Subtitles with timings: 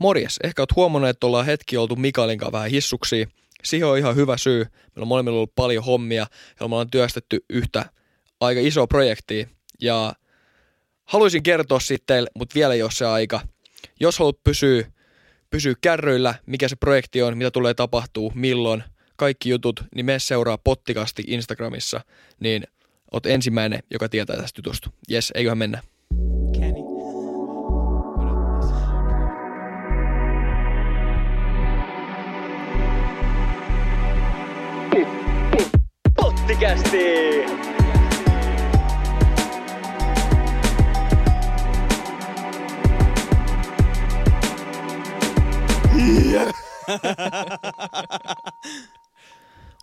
[0.00, 0.38] morjes.
[0.44, 3.26] Ehkä oot huomannut, että ollaan hetki oltu Mikaelin kanssa vähän hissuksia.
[3.64, 4.64] Siihen on ihan hyvä syy.
[4.64, 6.26] Meillä on molemmilla ollut paljon hommia
[6.60, 7.84] ja me ollaan työstetty yhtä
[8.40, 9.46] aika isoa projektia.
[9.80, 10.14] Ja
[11.04, 13.40] haluaisin kertoa sitten teille, mutta vielä ei ole se aika.
[14.00, 14.86] Jos haluat pysyä,
[15.50, 18.84] pysyä kärryillä, mikä se projekti on, mitä tulee tapahtuu, milloin,
[19.16, 22.00] kaikki jutut, niin mene seuraa pottikasti Instagramissa,
[22.40, 22.64] niin
[23.12, 24.90] oot ensimmäinen, joka tietää tästä jutusta.
[25.08, 25.82] Jes, eiköhän mennä.
[36.54, 36.98] Pottikästi!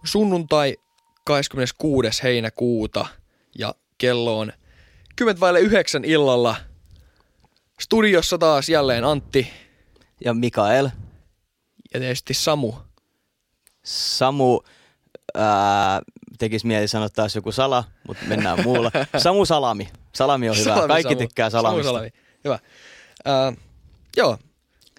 [0.03, 0.77] Sunnuntai
[1.23, 2.23] 26.
[2.23, 3.05] heinäkuuta
[3.59, 4.53] ja kello on
[5.15, 6.55] 10 vaille 9 illalla.
[7.79, 9.47] Studiossa taas jälleen Antti
[10.25, 10.89] Ja Mikael.
[11.93, 12.73] ja tietysti Samu.
[13.83, 14.61] Samu
[15.33, 16.01] ää,
[16.39, 18.91] tekisi mieli sanoa taas joku sala, mutta mennään muulla.
[19.17, 19.89] Samu Salami.
[20.15, 20.73] Salami on hyvä.
[20.73, 21.19] Salami, Kaikki Samu.
[21.27, 21.89] tykkää Samu salamista.
[21.89, 22.09] Salami.
[22.43, 22.59] Hyvä.
[23.25, 23.53] Ää,
[24.17, 24.37] joo,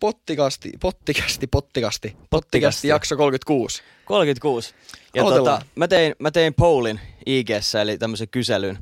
[0.00, 3.82] pottikasti, pottikasti, pottikasti, pottikasti jakso 36.
[4.04, 4.74] 36.
[5.14, 5.58] Ja Aloitellaan.
[5.58, 7.50] tota, mä, tein, mä tein pollin ig
[7.80, 8.78] eli tämmöisen kyselyn,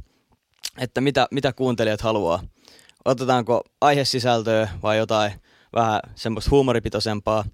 [0.78, 2.42] että mitä, mitä kuuntelijat haluaa.
[3.04, 5.32] Otetaanko aihesisältöä vai jotain
[5.74, 7.44] vähän semmoista huumoripitoisempaa.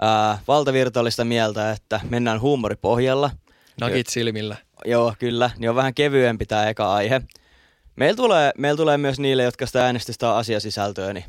[0.00, 3.30] Ää, valtavirtallista mieltä, että mennään huumoripohjalla.
[3.80, 4.56] Nagit silmillä.
[4.84, 5.50] Joo, kyllä.
[5.58, 7.22] Niin on vähän kevyempi tämä eka aihe.
[7.96, 11.24] Meillä tulee, meillä tulee myös niille, jotka sitä äänestystä on asiasisältöä, niin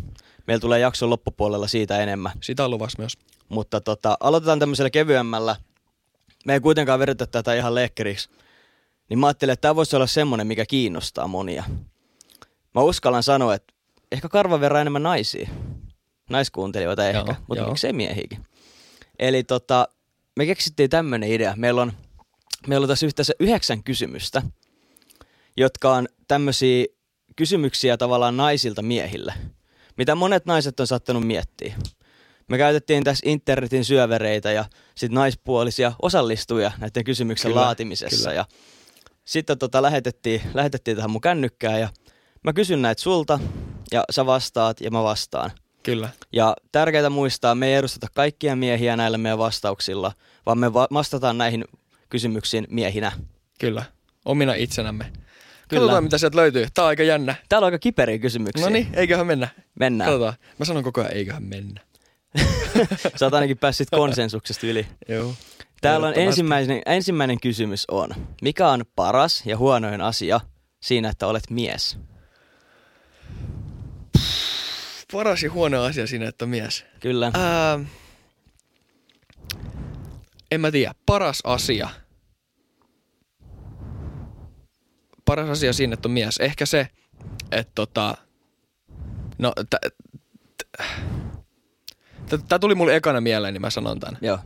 [0.48, 2.32] meillä tulee jakson loppupuolella siitä enemmän.
[2.42, 3.18] Sitä on luvassa myös.
[3.50, 5.56] Mutta tota, aloitetaan tämmöisellä kevyemmällä.
[6.46, 8.30] Me ei kuitenkaan vedetä tätä ihan lekkeriksi.
[9.10, 11.64] Niin mä ajattelin, että tämä voisi olla semmonen, mikä kiinnostaa monia.
[12.76, 13.74] Mä uskallan sanoa, että
[14.12, 15.50] ehkä karvan verran enemmän naisia.
[16.30, 17.70] Naiskuuntelijoita ehkä, Joo, mutta joo.
[17.70, 18.46] miksei miehiäkin.
[19.20, 19.88] Eli tota,
[20.36, 21.54] me keksittiin tämmönen idea.
[21.56, 21.94] Meillä on,
[22.68, 24.42] meillä on tässä yhteensä yhdeksän kysymystä,
[25.58, 26.86] jotka on tämmöisiä
[27.36, 29.34] kysymyksiä tavallaan naisilta miehille.
[29.98, 31.76] Mitä monet naiset on saattanut miettiä.
[32.48, 34.66] Me käytettiin tässä internetin syövereitä ja
[34.96, 38.18] sit naispuolisia osallistujia näiden kysymyksen Kyllä, laatimisessa.
[38.18, 38.34] kyllä.
[38.34, 38.46] Ja
[39.26, 41.90] sitten tota lähetettiin, lähetettiin tähän mun kännykkään ja
[42.44, 43.40] mä kysyn näitä sulta
[43.92, 45.52] ja sä vastaat ja mä vastaan.
[45.86, 46.10] Kyllä.
[46.34, 50.12] Ja tärkeää muistaa, me ei edusteta kaikkia miehiä näillä meidän vastauksilla,
[50.46, 51.66] vaan me va- vastataan näihin
[52.10, 53.12] kysymyksiin miehinä.
[53.60, 53.84] Kyllä.
[54.26, 55.06] Omina itsenämme.
[55.68, 55.82] Kyllä.
[55.82, 56.68] Katsotaan, mitä sieltä löytyy.
[56.74, 57.36] Tää on aika jännä.
[57.50, 58.66] Täällä on aika kiperiä kysymyksiä.
[58.66, 59.48] No niin, eiköhän mennä.
[59.80, 60.10] Mennään.
[60.12, 60.34] Katsotaan.
[60.60, 61.82] Mä sanon koko ajan, eiköhän mennä.
[63.20, 64.88] Sä oot ainakin päässyt konsensuksesta yli.
[65.10, 65.34] Joo.
[65.82, 68.10] Täällä on ensimmäinen, ensimmäinen kysymys on,
[68.42, 70.40] mikä on paras ja huonoin asia
[70.82, 71.98] siinä, että olet mies?
[75.16, 76.86] Paras ja huono asia siinä, että on mies.
[77.00, 77.32] Kyllä.
[77.34, 77.80] Ää,
[80.52, 80.94] en mä tiedä.
[81.06, 81.90] Paras asia.
[85.26, 86.38] Paras asia siinä, että on mies.
[86.38, 86.88] Ehkä se,
[87.52, 88.18] että tota...
[89.38, 89.54] No,
[92.48, 94.18] Tämä tuli mulle ekana mieleen, niin mä sanon tämän.
[94.22, 94.40] Joo.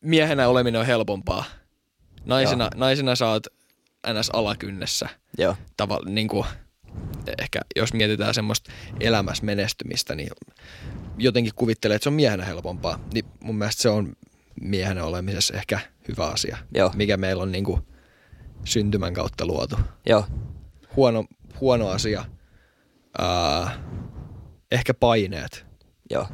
[0.00, 1.44] Miehenä oleminen on helpompaa.
[2.24, 3.46] Naisena, naisena sä oot
[4.12, 4.30] ns.
[4.32, 5.08] alakynnessä.
[5.38, 5.56] Joo.
[5.76, 6.46] Tavalla, niin kuin,
[7.42, 10.28] ehkä jos mietitään semmoista elämässä menestymistä, niin
[11.18, 13.00] jotenkin kuvittelee, että se on miehenä helpompaa.
[13.14, 14.12] Niin mun mielestä se on
[14.60, 16.92] miehenä olemisessa ehkä hyvä asia, Joo.
[16.94, 17.80] mikä meillä on niin kuin
[18.64, 19.76] syntymän kautta luotu.
[20.06, 20.26] Joo.
[20.96, 21.24] Huono,
[21.60, 22.24] huono asia,
[23.18, 23.84] ää,
[24.70, 25.66] ehkä paineet.
[26.10, 26.28] Joo.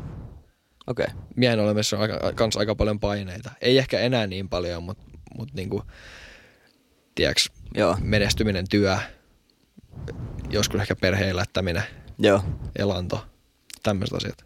[0.86, 1.06] Okei.
[1.10, 1.22] Okay.
[1.36, 3.50] Miehen olemisessa on aika, kans aika paljon paineita.
[3.60, 5.04] Ei ehkä enää niin paljon, mutta
[5.36, 5.82] mut niinku,
[7.14, 7.40] tiedätkö,
[7.74, 7.96] Joo.
[8.00, 8.98] menestyminen, työ,
[10.52, 11.82] joskus ehkä perheen elättäminen,
[12.18, 12.44] Joo.
[12.78, 13.24] elanto,
[13.82, 14.44] tämmöiset asiat.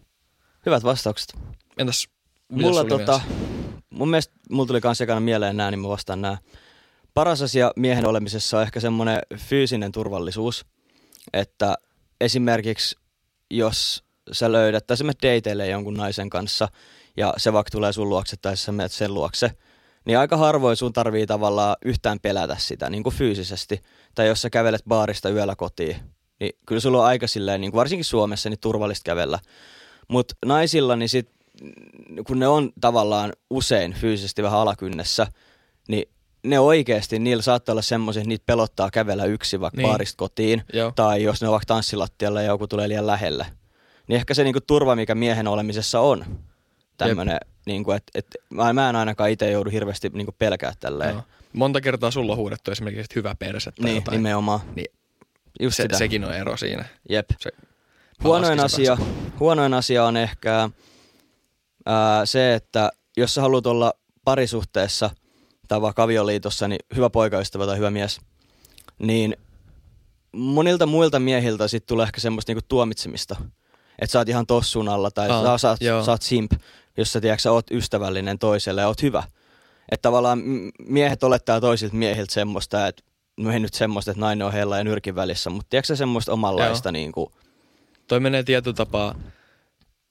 [0.65, 1.33] Hyvät vastaukset.
[1.77, 2.07] Entäs
[2.51, 3.77] Mulla tota, mielessä?
[3.89, 6.37] mun mielestä mulla tuli kans ekana mieleen nää, niin mä vastaan nää.
[7.13, 10.65] Paras asia miehen olemisessa on ehkä semmoinen fyysinen turvallisuus,
[11.33, 11.75] että
[12.21, 12.95] esimerkiksi
[13.51, 16.67] jos sä löydät, tai sä menet dateille jonkun naisen kanssa,
[17.17, 19.51] ja se vaikka tulee sun luokse tai sä menet sen luokse,
[20.07, 23.81] niin aika harvoin sun tarvii tavallaan yhtään pelätä sitä niin kuin fyysisesti.
[24.15, 25.95] Tai jos sä kävelet baarista yöllä kotiin,
[26.39, 29.39] niin kyllä sulla on aika silleen, niin kuin varsinkin Suomessa, niin turvallista kävellä.
[30.07, 31.29] Mutta naisilla, niin sit,
[32.27, 35.27] kun ne on tavallaan usein fyysisesti vähän alakynnessä,
[35.87, 36.09] niin
[36.43, 39.89] ne oikeasti, niillä saattaa olla semmoisia, että niitä pelottaa kävellä yksi vaikka Niin.
[39.89, 40.91] baarista kotiin, Joo.
[40.95, 43.45] tai jos ne on vaikka tanssilattialla ja joku tulee liian lähelle.
[44.07, 46.25] Niin ehkä se niinku turva, mikä miehen olemisessa on,
[46.97, 51.13] tämmönen, niinku, että et, mä, mä en ainakaan itse joudu hirveästi niinku pelkää tälleen.
[51.13, 51.23] Joo.
[51.53, 54.17] Monta kertaa sulla on huudettu esimerkiksi että hyvä perse tai Niin, jotain.
[54.17, 54.59] nimenomaan.
[54.75, 54.87] Niin
[55.59, 55.97] Just se, sitä.
[55.97, 56.85] sekin on ero siinä.
[57.09, 57.29] Jep.
[57.39, 57.49] Se,
[58.23, 58.97] Huonoin asia,
[59.39, 60.69] Huonoin asia on ehkä
[61.85, 63.93] ää, se, että jos sä haluat olla
[64.25, 65.09] parisuhteessa
[65.67, 68.21] tai vaikka avioliitossa, niin hyvä poikaystävä tai hyvä mies,
[68.99, 69.37] niin
[70.31, 73.35] monilta muilta miehiltä sit tulee ehkä semmoista niinku tuomitsemista.
[73.99, 76.51] Että sä oot ihan tossun alla tai Aa, sä, sä, oot, sä oot simp,
[76.97, 79.23] jos sä, tiedätkö, sä oot ystävällinen toiselle ja oot hyvä.
[79.91, 80.41] Että tavallaan
[80.87, 83.03] miehet olettaa toisilta miehiltä semmoista, että
[83.37, 86.33] no ei nyt semmoista, että nainen on heillä ja nyrkin välissä, mutta tiedätkö sä semmoista
[86.33, 87.31] omanlaista niin kuin,
[88.07, 89.15] Toi menee tietyllä tapaa,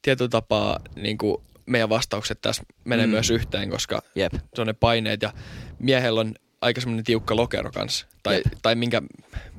[0.03, 1.37] tietyllä tapaa niin kuin
[1.67, 3.11] meidän vastaukset tässä menee Mm.
[3.11, 3.15] mm.
[3.15, 5.32] myös yhteen, koska jep, se on ne paineet ja
[5.79, 8.06] miehellä on aika semmoinen tiukka lokero kanssa.
[8.23, 8.44] Tai, Jep.
[8.62, 9.03] tai minkä,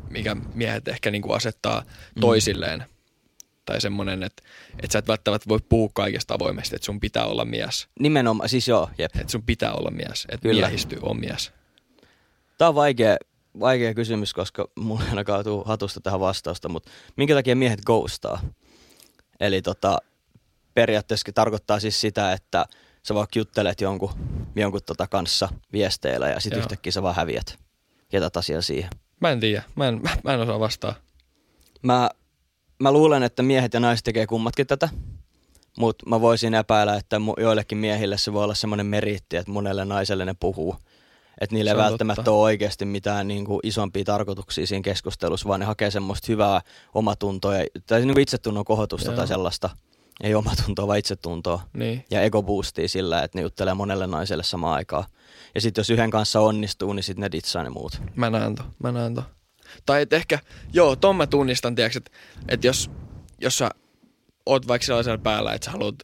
[0.09, 1.81] mikä miehet ehkä niin kuin asettaa
[2.15, 2.19] Mm.
[2.19, 2.85] toisilleen.
[3.67, 4.43] Tai semmoinen, että,
[4.83, 7.87] että sä et välttämättä voi puhua kaikesta avoimesti, että sun pitää olla mies.
[7.99, 9.15] nimenomaan, siis joo, jep.
[9.15, 10.61] Että sun pitää olla mies, että Kyllä.
[10.61, 11.51] miehisty on mies.
[12.57, 13.17] Tämä on vaikea,
[13.59, 18.41] vaikea kysymys, koska mulla ei ainakaan tuu hatusta tähän vastausta, mutta minkä takia miehet ghostaa?
[19.39, 19.97] Eli tota,
[20.73, 22.65] periaatteessa tarkoittaa siis sitä, että
[23.03, 24.11] sä vaikka juttelet jonkun,
[24.55, 27.57] jonkun tota kanssa viesteillä ja sitten yhtäkkiä sä vaan häviät.
[28.13, 28.89] Jätät asian siihen.
[29.21, 30.95] Mä en tiedä, mä en, mä en osaa vastaa.
[31.81, 32.09] Mä,
[32.79, 34.89] mä luulen, että miehet ja naiset tekee kummatkin tätä,
[35.77, 40.25] mutta mä voisin epäillä, että joillekin miehille se voi olla semmoinen meriitti, että monelle naiselle
[40.25, 40.75] ne puhuu.
[41.41, 42.31] Että niillä ei välttämättä totta.
[42.31, 46.61] ole oikeasti mitään niin kuin isompia tarkoituksia siinä keskustelussa, vaan ne hakee semmoista hyvää
[46.93, 49.15] omatuntoa, ja- tai niin kuin itsetunnon kohotusta Joo.
[49.17, 49.69] tai sellaista.
[50.23, 51.61] Ei omatuntoa, vaan itsetuntoa.
[51.73, 52.05] Niin.
[52.11, 55.03] Ja ego boostii sillä, että ne juttelee monelle naiselle samaan aikaan.
[55.55, 58.01] Ja sitten jos yhden kanssa onnistuu, niin sitten ne ditsaa ne muut.
[58.15, 59.23] Mä näen to, mä näen to.
[59.85, 60.39] Tai et ehkä,
[60.73, 62.11] joo, ton mä tunnistan, tiiäks, että
[62.47, 62.91] et jos,
[63.41, 63.69] jos sä
[64.45, 65.95] oot vaikka sellaisella päällä, että sä haluat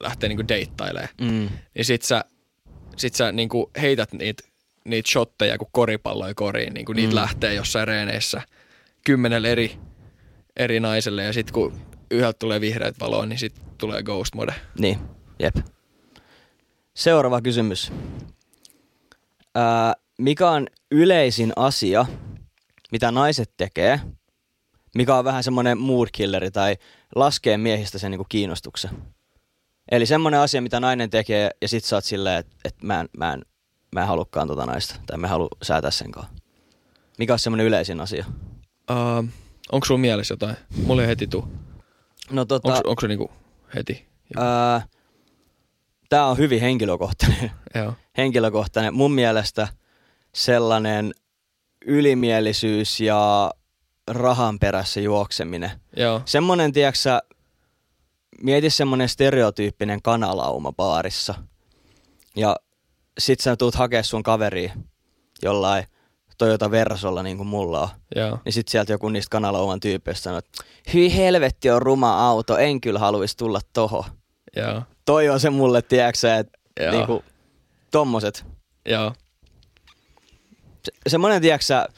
[0.00, 1.48] lähteä niinku deittailemaan, Mm.
[1.74, 2.24] niin sit sä,
[2.96, 4.42] sit sä niinku heität niitä
[4.84, 7.14] niit shotteja kuin koripalloja koriin, niinku niitä Mm.
[7.16, 8.42] lähtee jossain reeneissä
[9.04, 9.78] kymmenelle eri,
[10.56, 11.80] eri naiselle ja sit kun
[12.10, 14.54] yhdeltä tulee vihreät valoa, niin sit tulee ghost mode.
[14.78, 14.98] Niin,
[15.38, 15.56] jep.
[16.94, 17.92] Seuraava kysymys.
[19.54, 22.06] Ää, mikä on yleisin asia,
[22.96, 24.00] mitä naiset tekee,
[24.94, 26.76] mikä on vähän semmoinen mood killeri tai
[27.14, 28.90] laskee miehistä sen niinku kiinnostuksen?
[29.90, 33.08] Eli semmoinen asia, mitä nainen tekee ja sit sä oot silleen, että et mä, en,
[33.18, 33.42] mä, en,
[33.92, 36.32] mä en halukkaan tota naista tai mä en halua säätää sen kanssa.
[37.18, 38.24] Mikä on semmoinen yleisin asia?
[38.90, 39.28] Uh,
[39.72, 40.56] onko sulla mielessä jotain?
[40.86, 41.48] Mulla ei heti tuu.
[42.30, 43.30] No tota, Onko, onko se niinku
[43.74, 44.06] heti?
[44.36, 44.86] ää,
[46.08, 47.94] tää on hyvin henkilökohtainen Joo.
[48.18, 48.94] henkilökohtainen.
[48.94, 49.68] Mun mielestä
[50.34, 51.14] sellainen
[51.86, 53.50] ylimielisyys ja
[54.10, 55.70] rahan perässä juokseminen.
[55.96, 56.22] Joo.
[56.24, 57.22] Semmonen, tiedäksä,
[58.42, 61.34] mieti semmonen stereotyyppinen kanalauma baarissa.
[62.36, 62.56] Ja
[63.18, 64.72] sit sä tuut hakea sun kaveria
[65.42, 65.84] jollain
[66.38, 67.88] Toyota Versolla niin kuin mulla on.
[68.16, 68.38] Joo.
[68.44, 72.80] Niin sit sieltä joku niistä kanalauman tyypeistä sanoo, että hyi helvetti on ruma auto, en
[72.80, 74.04] kyllä haluaisi tulla toho.
[74.56, 74.82] Joo.
[75.04, 76.58] Toi on se mulle, tiedäksä, että
[76.90, 77.24] niinku,
[77.90, 78.46] tommoset
[78.88, 79.12] Joo.
[80.86, 81.88] Se, semmoinen, tiedäksä,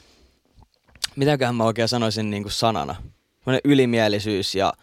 [1.15, 2.95] mitäköhän mä oikein sanoisin niin kuin sanana.
[3.37, 4.73] Semmoinen ylimielisyys ja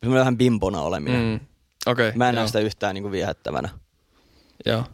[0.00, 1.20] semmoinen vähän bimbona oleminen.
[1.40, 1.46] Mm.
[1.86, 3.68] Okay, Mä en näe sitä yhtään niin kuin viehättävänä.
[4.66, 4.84] Joo.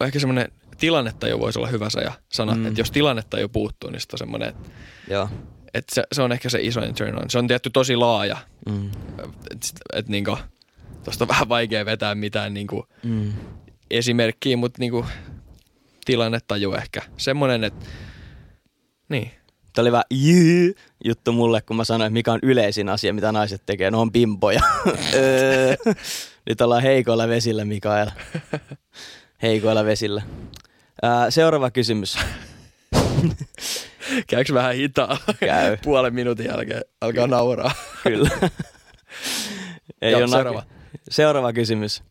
[0.00, 2.66] Ehkä semmoinen tilannetta jo voisi olla hyvä se ja sana, Mm.
[2.66, 4.68] että jos tilannetta jo puuttuu, niin sitten on semmoinen, että,
[5.08, 5.28] Joo.
[5.74, 7.30] että se, se, on ehkä se isoin turn on.
[7.30, 8.36] Se on tietty tosi laaja,
[8.66, 8.90] Mm.
[9.50, 10.38] että et niinku,
[11.04, 13.32] tosta on vähän vaikea vetää mitään niinku Mm.
[13.90, 15.06] esimerkkiä, mutta niinku
[16.06, 17.02] tilannetaju ehkä.
[17.16, 17.86] Semmoinen, että
[19.08, 19.30] niin,
[19.76, 23.32] Tämä oli vähän jyy juttu mulle, kun mä sanoin, että mikä on yleisin asia, mitä
[23.32, 23.90] naiset tekee.
[23.90, 24.60] No on bimboja.
[25.14, 25.74] Öö.
[26.46, 28.10] Nyt ollaan heikoilla vesillä, Mikael.
[29.42, 30.22] Heikoilla vesillä.
[31.02, 32.18] Ää, seuraava kysymys.
[34.30, 35.18] käykö vähän hitaa?
[35.40, 35.76] Käy.
[35.84, 37.72] Puolen minuutin jälkeen alkaa nauraa.
[38.02, 38.30] Kyllä.
[40.02, 40.62] Ei Joo, seuraava.
[41.10, 42.02] Seuraava kysymys.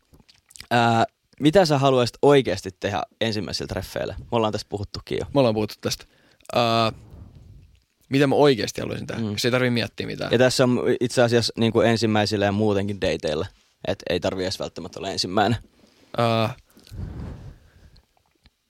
[0.70, 1.04] Ää,
[1.40, 4.14] mitä sä haluaisit oikeasti tehdä ensimmäisillä treffeillä?
[4.18, 5.26] Me ollaan tästä puhuttukin jo.
[5.34, 6.04] Me ollaan puhuttu tästä.
[6.56, 7.06] Uh,
[8.08, 9.22] mitä mä oikeasti haluaisin tehdä?
[9.22, 9.28] Mm.
[9.28, 9.36] Mm.
[9.36, 10.32] Se ei tarvii miettiä mitään.
[10.32, 13.46] Ja tässä on itse asiassa niin kuin ensimmäisillä ja muutenkin dateilla.
[13.88, 15.58] Että ei tarvi edes välttämättä olla ensimmäinen.
[16.18, 16.50] Uh,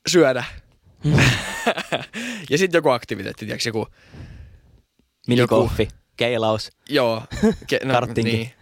[0.09, 0.45] syödä.
[2.51, 3.87] ja sitten joku aktiviteetti, tiedätkö, joku,
[5.27, 6.71] Minikoffi, keilaus.
[6.89, 7.23] joo.
[7.69, 8.01] Ke, no.
[8.23, 8.53] Niin.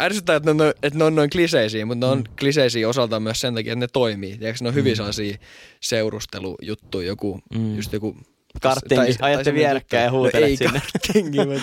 [0.00, 2.24] Ärsyttää, että ne on, että ne on noin kliseisiä, mutta ne on mm.
[2.38, 4.38] kliseisiä osaltaan myös sen takia, että ne toimii.
[4.38, 4.96] Tiedätkö, ne on hyvin Mm.
[4.96, 5.36] sellaisia
[5.80, 7.60] seurustelujuttuja, joku, Mm.
[7.60, 7.76] mm.
[7.76, 8.16] just joku...
[8.60, 9.16] Karttingi.
[9.20, 10.16] Ajatte vierekkäin ja juttu.
[10.18, 10.80] huutelet no, ei sinne.
[10.92, 11.62] karttingi, mutta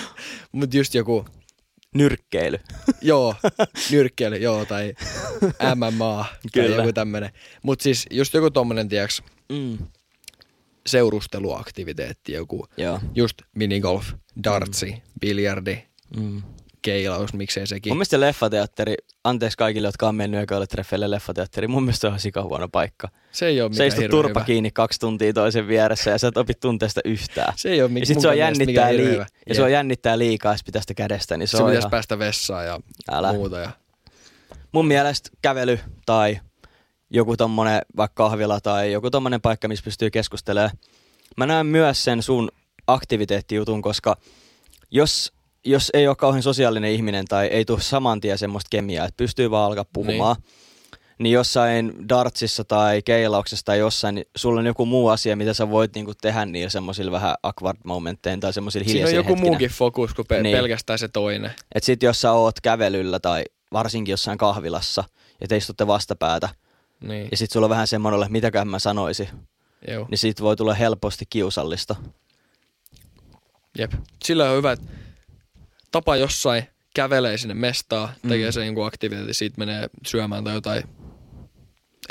[0.51, 1.25] mut just joku,
[1.95, 2.57] Nyrkkeily.
[3.01, 3.35] joo,
[3.91, 4.93] nyrkkeily, joo, tai
[5.75, 6.69] MMA, Kyllä.
[6.69, 7.29] tai joku tämmönen.
[7.63, 9.21] Mutta siis just joku tommonen, tiedätkö,
[9.51, 9.77] Mm.
[10.87, 12.99] seurusteluaktiviteetti, joku Joo.
[13.15, 14.05] just minigolf,
[14.43, 15.77] dartsi, biljardi,
[16.17, 16.41] Mm.
[16.81, 17.91] Keilaus, miksei sekin.
[17.91, 22.11] Mun mielestä leffateatteri, anteeksi kaikille, jotka on mennyt ekoille treffeille leffateatteri, mun mielestä se on
[22.11, 23.09] ihan sikahuono paikka.
[23.31, 24.45] Se ei ole Se mikään istut hirveän turpa hyvä.
[24.45, 27.53] kiinni kaksi tuntia toisen vieressä ja sä et opit tunteesta yhtään.
[27.55, 30.63] Se ei ole Ja mikään sit sua jännittää, lii- ja ja sua jännittää liikaa, jos
[30.63, 31.91] pitää sitä kädestä, niin se, se on pitäisi ihan...
[31.91, 32.79] päästä vessaan ja
[33.11, 33.33] Älä.
[33.33, 33.59] muuta.
[33.59, 33.71] Ja...
[34.71, 36.39] Mun mielestä kävely tai
[37.09, 40.71] joku tommonen vaikka kahvila tai joku tommonen paikka, missä pystyy keskustelemaan.
[41.37, 42.51] Mä näen myös sen sun
[42.87, 44.17] aktiviteettijutun, koska
[44.91, 45.33] jos,
[45.65, 49.51] jos ei ole kauhean sosiaalinen ihminen tai ei tule saman tien semmoista kemiaa, että pystyy
[49.51, 50.51] vaan alkaa puhumaan, niin.
[51.19, 55.69] niin jossain dartsissa tai keilauksessa tai jossain, niin sulla on joku muu asia, mitä sä
[55.69, 59.49] voit niinku tehdä niillä semmoisilla vähän awkward momentein tai semmoisilla Siinä on hiljaisilla joku hetkinä.
[59.49, 60.43] muukin fokus kuin pe- Niin.
[60.43, 60.57] niin.
[60.57, 61.51] pelkästään se toinen.
[61.75, 65.03] Et sit jos sä oot kävelyllä tai varsinkin jossain kahvilassa
[65.41, 66.49] ja te istutte vastapäätä
[67.01, 69.29] Niin, ja sit sulla on vähän semmoinen, että mitäköhän mä sanoisin,
[69.87, 70.07] joo.
[70.09, 71.95] niin siitä voi tulla helposti kiusallista.
[73.77, 73.91] Jep.
[74.23, 74.85] Sillä on hyvä, että
[75.91, 76.63] tapa jossain
[76.95, 78.51] kävelee sinne mestaa, tekee Mm.
[78.53, 80.83] sen jonkun aktiviteetin, siitä menee syömään tai jotain.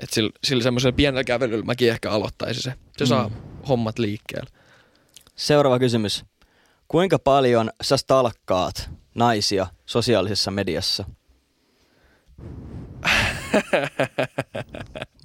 [0.02, 2.74] Että sillä, sillä semmoisella pienellä kävelyllä mäkin ehkä aloittaisin se.
[2.98, 3.08] Se Mm.
[3.08, 3.30] saa
[3.68, 4.50] hommat liikkeelle.
[5.36, 6.24] Seuraava kysymys.
[6.88, 11.04] Kuinka paljon sä stalkkaat naisia sosiaalisessa mediassa?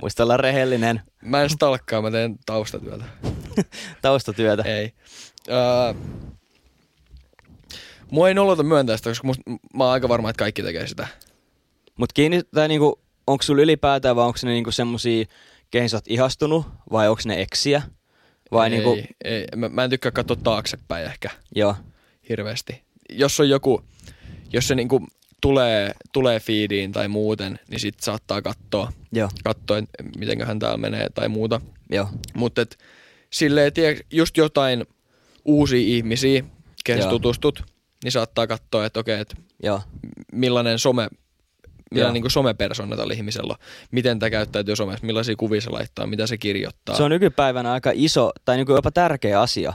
[0.02, 3.06] Muista olla rehellinen Mä en stalkkaa, mä teen taustatyötä.
[4.02, 4.64] taustatyötä.
[4.64, 4.94] Ei.
[5.50, 5.94] Öö,
[8.12, 11.08] mua ei nolota myöntää sitä, koska musta, mä oon aika varma, että kaikki tekee sitä.
[11.98, 15.26] Mut kiinnittää niinku, onko sulla ylipäätään vai onko ne niinku semmosia,
[15.72, 17.82] keihin sä oot ihastunut vai onko ne eksiä?
[18.52, 21.76] Vai ei, niinku, ei, mä, mä en tykkää katsoa taaksepäin ehkä joo,
[22.30, 22.82] hirveästi.
[23.10, 23.82] Jos on joku,
[24.54, 25.08] jos se niinku
[25.42, 31.10] tulee, tulee feediin tai muuten, niin sit saattaa katsoa, joo, katsoa että mitenköhän täällä menee
[31.10, 31.62] tai muuta.
[31.92, 32.78] joo, Mutta et,
[33.30, 34.86] silleen, tiedä, just jotain
[35.46, 36.44] uusia ihmisiä,
[36.86, 37.64] kehen tutustut,
[38.06, 39.82] niin saattaa katsoa, että okei, että joo,
[40.32, 41.08] millainen some,
[41.92, 46.28] millainen niin somepersona tällä ihmisellä on, miten tämä käyttäytyy somessa, millaisia kuvia se laittaa, mitä
[46.28, 46.96] se kirjoittaa.
[46.96, 49.74] Se on nykypäivänä aika iso tai niinku jopa tärkeä asia,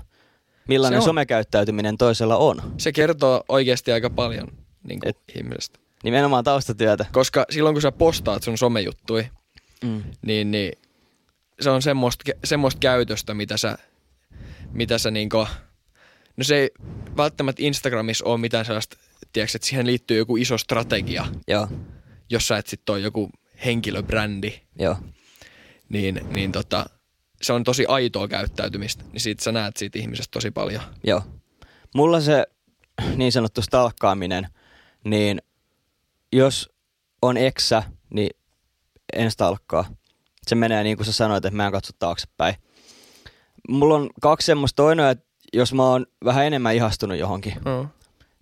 [0.69, 2.63] millainen somekäyttäytyminen toisella on.
[2.79, 4.49] se kertoo oikeasti aika paljon
[4.89, 5.79] niin kuin Et- ihmisestä.
[6.05, 7.07] Nimenomaan taustatyötä.
[7.13, 9.27] Koska silloin kun sä postaat sun somejuttui,
[9.85, 10.03] Mm.
[10.23, 10.73] niin, niin
[11.61, 13.79] se on semmoista, semmoista käytöstä, mitä sä,
[14.73, 15.47] mitä sä niinku,
[16.41, 16.71] no se ei
[17.17, 18.97] välttämättä Instagramissa ole mitään sellaista,
[19.33, 21.69] tiedätkö, että siihen liittyy joku iso strategia, Joo,
[22.31, 23.31] jos sä et sit ole joku
[23.65, 24.97] henkilöbrändi, joo,
[25.89, 26.87] niin, niin tota,
[27.43, 30.83] se on tosi aitoa käyttäytymistä, niin siitä sä näet siitä ihmisestä tosi paljon.
[31.05, 31.23] joo.
[31.95, 32.47] Mulla se
[33.17, 34.49] niin sanottu stalkkaaminen,
[35.05, 35.43] niin
[36.33, 36.71] jos
[37.23, 38.31] on eksä, niin
[39.13, 39.85] en stalkkaa.
[40.47, 42.55] Se menee niin kuin sä sanoit, että mä en katso taaksepäin.
[43.69, 44.83] Mulla on kaksi semmoista.
[44.83, 47.87] Toinen, että jos mä oon vähän enemmän ihastunut johonkin, Oh.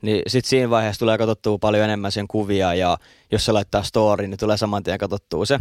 [0.02, 2.98] niin sit siinä vaiheessa tulee katsottua paljon enemmän sen kuvia ja
[3.32, 5.60] jos se laittaa story, niin tulee saman tien katsottua se.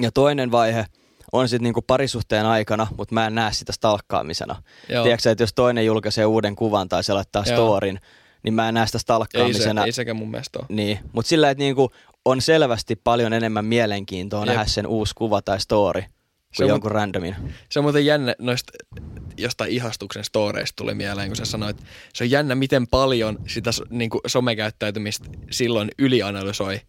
[0.00, 0.86] Ja toinen vaihe
[1.32, 4.62] on sitten niinku parisuhteen aikana, mutta mä en näe sitä stalkkaamisena.
[4.88, 5.02] Joo.
[5.04, 7.56] Tiedätkö, että jos toinen julkaisee uuden kuvan tai se laittaa Joo.
[7.56, 8.00] storin,
[8.42, 9.84] niin mä en näe sitä Ei, se, stalkkaamisena.
[9.84, 10.66] ei sekään mun mielestä ole.
[10.68, 11.90] Niin, mutta sillä, että niinku
[12.24, 14.46] on selvästi paljon enemmän mielenkiintoa Jep.
[14.48, 16.04] nähdä sen uusi kuva tai story
[16.56, 17.36] kuin on- jonkun randomin.
[17.70, 18.72] Se on muuten jännä, noista
[19.36, 21.76] jostain ihastuksen storeista tuli mieleen, kun sä sanoit,
[22.14, 26.80] se on jännä, miten paljon sitä niin kuin somekäyttäytymistä silloin ylianalysoi.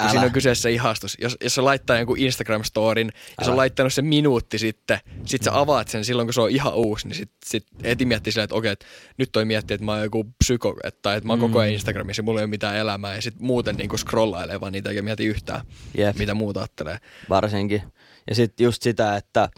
[0.00, 0.10] Älä.
[0.10, 1.16] siinä on kyseessä ihastus.
[1.20, 3.50] Jos, jos se laittaa jonkun Instagram-storin ja se Älä.
[3.50, 7.08] on laittanut sen minuutti sitten, sit sä avaat sen silloin, kun se on ihan uusi,
[7.08, 8.86] niin sit, sit heti miettii silleen, että okei, että
[9.18, 11.70] nyt toi miettii, että mä oon joku psyko, että, tai että mä oon koko ajan
[11.70, 11.74] Mm.
[11.74, 15.02] Instagramissa mulla ei ole mitään elämää ja sit muuten niin kuin scrollailee vaan niitä eikä
[15.02, 15.60] mieti yhtään,
[15.98, 16.16] Jep.
[16.16, 16.98] mitä muuta ajattelee.
[17.30, 17.82] varsinkin.
[18.28, 19.48] Ja sitten just sitä, että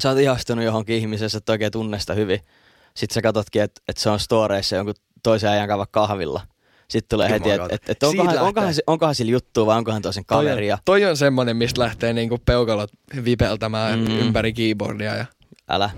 [0.00, 2.40] sä oot ihastunut johonkin ihmiseen, sä et oikein tunne sitä hyvin.
[2.94, 6.40] Sitten sä katsotkin, että et se on storeissa jonkun toisen ajan kanssa kahvilla.
[6.88, 10.38] Sitten tulee heti, että et, et onkohan, onkohan, onkohan sillä juttua vai onkohan toisen Toi
[10.38, 10.78] on- kaveria.
[10.84, 12.90] Toi on semmonen, mistä lähtee niinku peukalot
[13.24, 14.06] vipeltämään Mm.
[14.18, 15.14] ympäri keyboardia.
[15.16, 15.26] Ja...
[15.68, 15.90] Älä,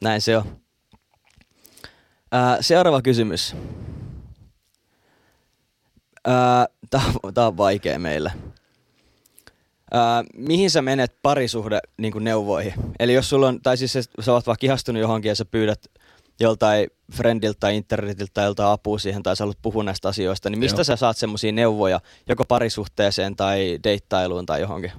[0.00, 0.60] näin se on.
[2.32, 3.56] Ää, seuraava kysymys.
[7.34, 8.32] Tää on vaikea meille.
[9.92, 12.74] Ää, mihin sä menet parisuhde niin neuvoihin?
[12.98, 15.80] Eli jos sulla on, tai siis sä- oot vaikka ihastunut johonkin ja sä pyydät
[16.40, 20.58] joltain friendiltä tai internetiltä tai joltain apua siihen tai sä haluat puhua näistä asioista, niin
[20.58, 20.84] mistä Joo.
[20.84, 24.92] sä saat semmoisia neuvoja joko parisuhteeseen tai deittailuun tai johonkin?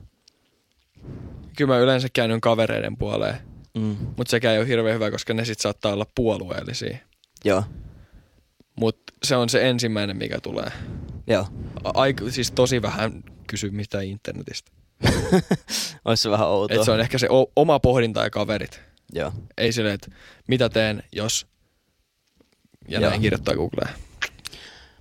[1.58, 3.36] Kyllä mä yleensä käännyn kavereiden puoleen,
[3.78, 3.98] Mm.
[4.18, 6.98] mutta sekään ei ole hirveän hyvä, koska ne sit saattaa olla puolueellisia.
[7.46, 7.64] Joo,
[8.76, 10.72] Mutta se on se ensimmäinen, mikä tulee.
[11.28, 11.48] joo.
[11.84, 14.72] Aika, siis tosi vähän kysy mitään internetistä.
[16.06, 16.78] Olisi vähän outoa.
[16.78, 18.82] Et se on ehkä se o- oma pohdinta ja kaverit.
[19.14, 19.32] Joo.
[19.58, 20.12] Ei silleen, että
[20.48, 21.48] mitä teen, jos...
[22.88, 23.10] Ja Joo.
[23.10, 23.94] näin kirjoittaa Googleen.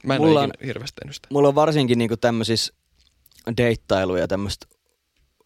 [0.05, 1.29] Mä en Mulla ole on- hirveästi tehnyt sitä.
[1.31, 2.73] mulla on varsinkin niinku tämmöisissä
[3.57, 4.67] deittailu ja tämmöiset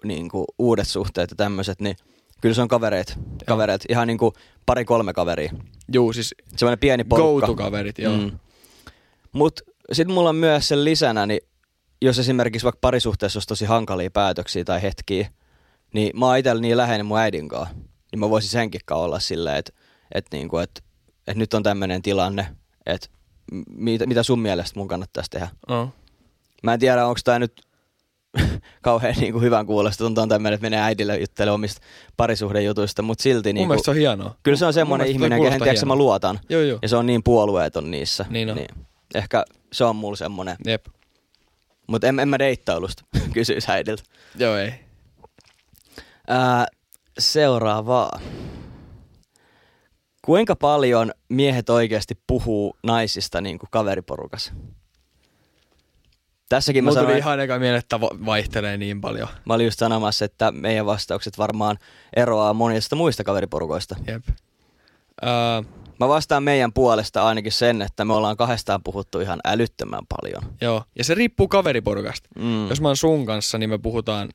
[0.04, 1.96] niinku uudet suhteet ja tämmöiset, niin
[2.40, 3.18] kyllä se on kavereet.
[3.46, 3.84] kavereet.
[3.88, 4.32] Ihan niinku
[4.66, 5.52] pari-kolme kaveria.
[5.92, 7.46] Juu, siis Semmoinen pieni porukka.
[7.46, 8.16] go-to-kaverit, joo.
[8.16, 8.38] Mm.
[9.32, 9.60] Mut
[9.92, 11.40] sit mulla on myös sen lisänä, niin
[12.04, 15.28] jos esimerkiksi vaikka parisuhteessa olisi tosi hankalia päätöksiä tai hetkiä,
[15.92, 17.74] niin mä oon itsellä niin läheinen mun äidin kanssa,
[18.12, 19.72] niin mä voisin senkin kanssa olla silleen, että
[20.14, 20.84] et niinku, et,
[21.26, 22.46] et nyt on tämmöinen tilanne,
[22.86, 23.08] että
[23.68, 25.48] mitä, mitä sun mielestä mun kannattaisi tehdä.
[25.68, 25.88] Oh.
[26.62, 27.62] Mä en tiedä, onko tämä nyt
[28.82, 31.80] kauhean niinku hyvän kuulosta, tuntuu tämmöinen, että menee äidille juttelemaan omista
[32.16, 34.34] parisuhdejutuista, mutta silti Mun niinku, mielestä se on hienoa.
[34.42, 36.40] kyllä se on semmoinen ihminen, kehen tiedätkö, mä luotan.
[36.48, 36.78] Joo, joo.
[36.82, 38.26] Ja se on niin puolueeton niissä.
[38.28, 38.58] Niin on.
[39.14, 40.56] Ehkä se on mulla semmonen.
[40.66, 40.86] Jep.
[41.86, 44.02] Mutta en, en mä deittailusta kysyisi äidiltä.
[44.38, 44.72] Joo, ei.
[46.28, 46.66] Ää,
[47.18, 48.20] seuraavaa.
[50.24, 54.52] Kuinka paljon miehet oikeasti puhuu naisista niin kuin kaveriporukas?
[56.48, 59.28] Tässäkin mä, Mulla tuli sanoin, ihan eka mieleen, että va- vaihtelee niin paljon.
[59.44, 61.78] mä olin just sanomassa, että meidän vastaukset varmaan
[62.16, 63.96] eroaa monista muista kaveriporukoista.
[64.06, 64.22] Jep.
[65.22, 65.62] Ää,
[66.00, 70.42] Mä vastaan meidän puolesta ainakin sen, että me ollaan kahdestaan puhuttu ihan älyttömän paljon.
[70.60, 70.84] joo.
[70.98, 72.28] Ja se riippuu kaveriporukasta.
[72.38, 72.68] Mm.
[72.68, 74.28] Jos mä oon sun kanssa, niin me puhutaan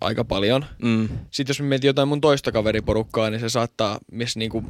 [0.00, 0.64] aika paljon.
[0.82, 1.08] Mm.
[1.30, 4.64] Sitten jos mä mietin jotain mun toista kaveriporukkaa, niin se saattaa, missä niinku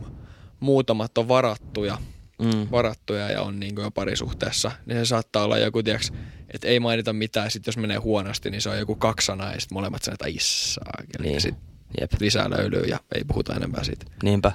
[0.60, 1.98] muutamat on varattuja,
[2.42, 2.68] Mm.
[2.70, 6.12] varattuja ja on niinku jo parisuhteessa, niin se saattaa olla joku, tiiäks,
[6.54, 9.60] että ei mainita mitään, sitten jos menee huonosti, niin se on joku kaksi sanaa ja
[9.60, 10.92] sitten molemmat sanoo, että issaa,
[11.22, 11.34] niin.
[11.34, 11.62] Ja sitten
[12.00, 12.12] Jep.
[12.20, 14.06] lisää löylyy ja ei puhuta enempää siitä.
[14.22, 14.52] Niinpä.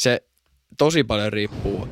[0.00, 0.20] Se
[0.78, 1.88] tosi paljon riippuu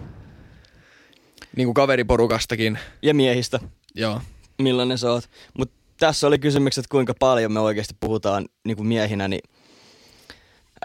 [1.57, 3.61] niinku kaveriporukastakin, Ja miehistä.
[3.95, 4.21] joo.
[4.59, 5.31] millainen sä oot.
[5.59, 9.41] Mutta tässä oli kysymykset, että kuinka paljon me oikeasti puhutaan niin kuin miehinä, niin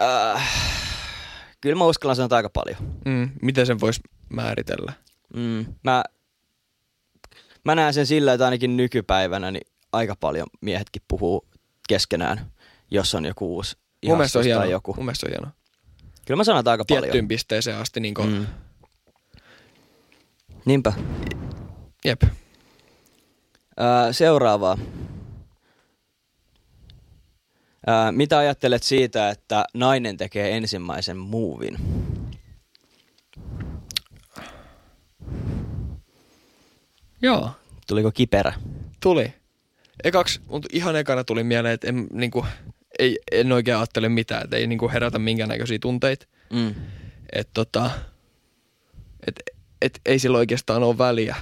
[0.02, 0.48] äh,
[1.60, 2.76] kyllä mä uskallan sanoa aika paljon.
[3.04, 4.92] Mm, miten sen voisi määritellä?
[5.36, 6.04] Mm, mä,
[7.64, 11.46] mä näen sen sillä, että ainakin nykypäivänä niin aika paljon miehetkin puhuu
[11.88, 12.50] keskenään,
[12.90, 14.64] jos on joku uusi Mun mielestä on hienoa.
[14.64, 14.94] joku.
[14.94, 15.52] Mun mielestä on hienoa.
[16.26, 17.28] Kyllä mä sanon että aika Tiettyyn paljon.
[17.28, 18.32] pisteeseen asti niinku, mm.
[18.32, 18.46] Mm.
[20.64, 20.92] Niinpä.
[22.04, 22.22] jep.
[23.76, 24.78] Ää, seuraavaa.
[27.86, 31.76] Ää, mitä ajattelet siitä, että nainen tekee ensimmäisen muuvin?
[37.22, 37.50] Joo,
[37.86, 38.52] Tuliko kiperä?
[39.02, 39.34] tuli.
[40.04, 42.46] Ekaksi, mutta ihan ekana tuli mieleen, että en, niinku,
[42.98, 46.26] ei, en oikein ajattele mitään, että ei niinku herätä minkäännäköisiä tunteita.
[46.52, 46.74] Mm.
[47.32, 47.90] Että tota,
[49.26, 49.40] et,
[49.82, 51.36] et, ei sillä oikeastaan ole väliä.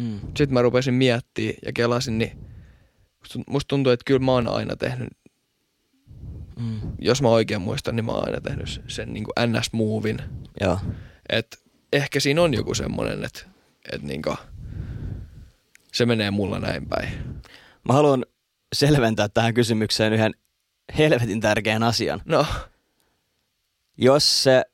[0.00, 0.20] Mm.
[0.20, 2.38] Sitten mä rupesin miettimään ja kelasin, niin
[3.46, 5.08] musta- tuntuu, että kyllä mä oon aina tehnyt,
[6.58, 6.80] Mm.
[6.98, 9.26] jos mä oikein muistan, niin mä oon aina tehnyt sen niin.
[10.60, 10.78] Joo.
[11.28, 13.40] Et ehkä siinä on joku semmonen, että
[13.92, 14.34] et niinku,
[15.92, 17.08] se menee mulla näin päin.
[17.88, 18.26] Mä haluan
[18.72, 20.34] selventää tähän kysymykseen yhden
[20.98, 22.22] helvetin tärkeän asian.
[22.24, 22.46] No,
[23.96, 24.64] Jos se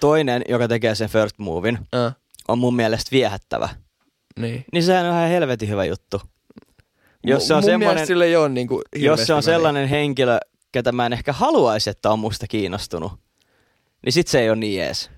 [0.00, 2.16] toinen, joka tekee sen first movin, äh,
[2.48, 3.68] on mun mielestä viehättävä,
[4.36, 4.64] niin.
[4.72, 6.22] niin sehän on ihan helvetin hyvä juttu.
[7.24, 10.38] Jos se on semmoinen, sillä ei ole niinku jos hirveästi se on sellainen henkilö,
[10.72, 13.12] ketä mä en ehkä haluaisi, että on musta kiinnostunut,
[14.04, 15.10] niin sit se ei ole niin ees.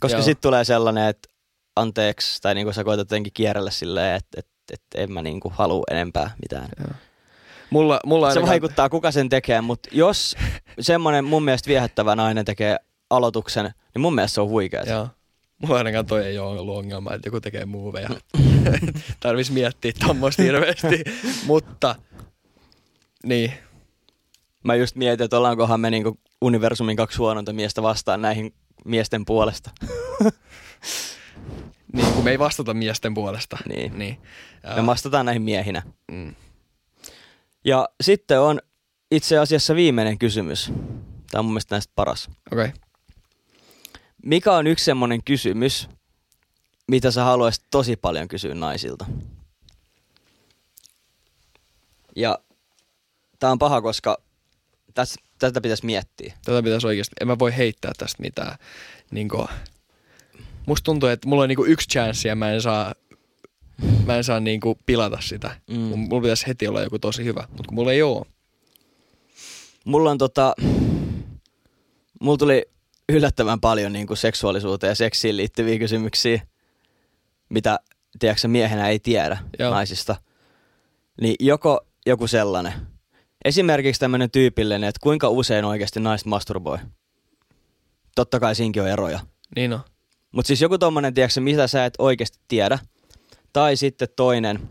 [0.00, 0.24] Koska Joo.
[0.24, 1.28] sit tulee sellainen, että
[1.76, 5.84] anteeksi, tai niinku sä koetat jotenkin kierrellä silleen, että et, et en mä niinku halua
[5.90, 6.68] enempää mitään.
[6.80, 6.94] Joo.
[7.70, 10.36] Mulla, mulla Se ainakaan- vaikuttaa, kuka sen tekee, mutta jos
[10.80, 12.76] semmoinen mun mielestä viehättävä nainen tekee
[13.10, 14.84] aloituksen, niin mun mielestä se on huikeaa.
[14.84, 15.08] Joo.
[15.62, 18.08] Mulla ainakaan toi ei ole ollut ongelma, että joku tekee muuveja.
[19.20, 21.04] Tarvis miettiä tommoista hirveästi.
[21.46, 21.94] Mutta,
[23.26, 23.52] niin.
[24.64, 28.54] Mä just mietin, että ollaankohan me niinku universumin kaksi huonointa miestä vastaan näihin
[28.84, 29.70] miesten puolesta.
[31.92, 33.58] Niin, kun me ei vastata miesten puolesta.
[33.68, 33.98] Niin.
[33.98, 34.18] niin.
[34.76, 35.82] Me vastataan näihin miehinä.
[36.12, 36.34] mm.
[37.64, 38.60] Ja sitten on
[39.10, 40.72] itse asiassa viimeinen kysymys.
[41.30, 42.28] Tämä on mun mielestä näistä paras.
[42.52, 42.64] Okei.
[42.64, 42.70] Okay.
[44.22, 45.88] Mikä on yksi semmoinen kysymys,
[46.88, 49.06] mitä sä haluaisit tosi paljon kysyä naisilta?
[52.16, 52.38] Ja
[53.38, 54.18] tää on paha, koska
[54.94, 56.34] täs, tätä pitäisi miettiä.
[56.44, 58.58] Tätä pitäisi oikeasti, en mä voi heittää tästä mitään.
[59.10, 59.48] Niin kuin,
[60.66, 62.94] musta tuntuu, että mulla on niinku yksi chanssi ja mä en saa,
[64.06, 65.56] mä en saa niinku pilata sitä.
[65.70, 65.76] Mm.
[65.76, 68.26] Mulla pitäisi heti olla joku tosi hyvä, mutta kun mulla ei oo.
[69.84, 70.54] Mulla on tota,
[72.20, 72.66] mulla tuli
[73.08, 76.42] yllättävän paljon niin kuin seksuaalisuuteen ja seksiin liittyviä kysymyksiä,
[77.48, 77.80] mitä
[78.18, 79.70] tiedätkö, miehenä ei tiedä Joo.
[79.70, 80.16] naisista.
[81.20, 82.72] Niin joko joku sellainen.
[83.44, 86.78] Esimerkiksi tämmöinen tyypillinen, että kuinka usein oikeasti naiset masturboi.
[88.14, 89.20] Totta kai siinkin on eroja.
[89.56, 89.80] Niin on.
[90.32, 92.78] Mutta siis joku tommonen, tiedätkö, mitä sä et oikeasti tiedä.
[93.52, 94.68] Tai sitten toinen,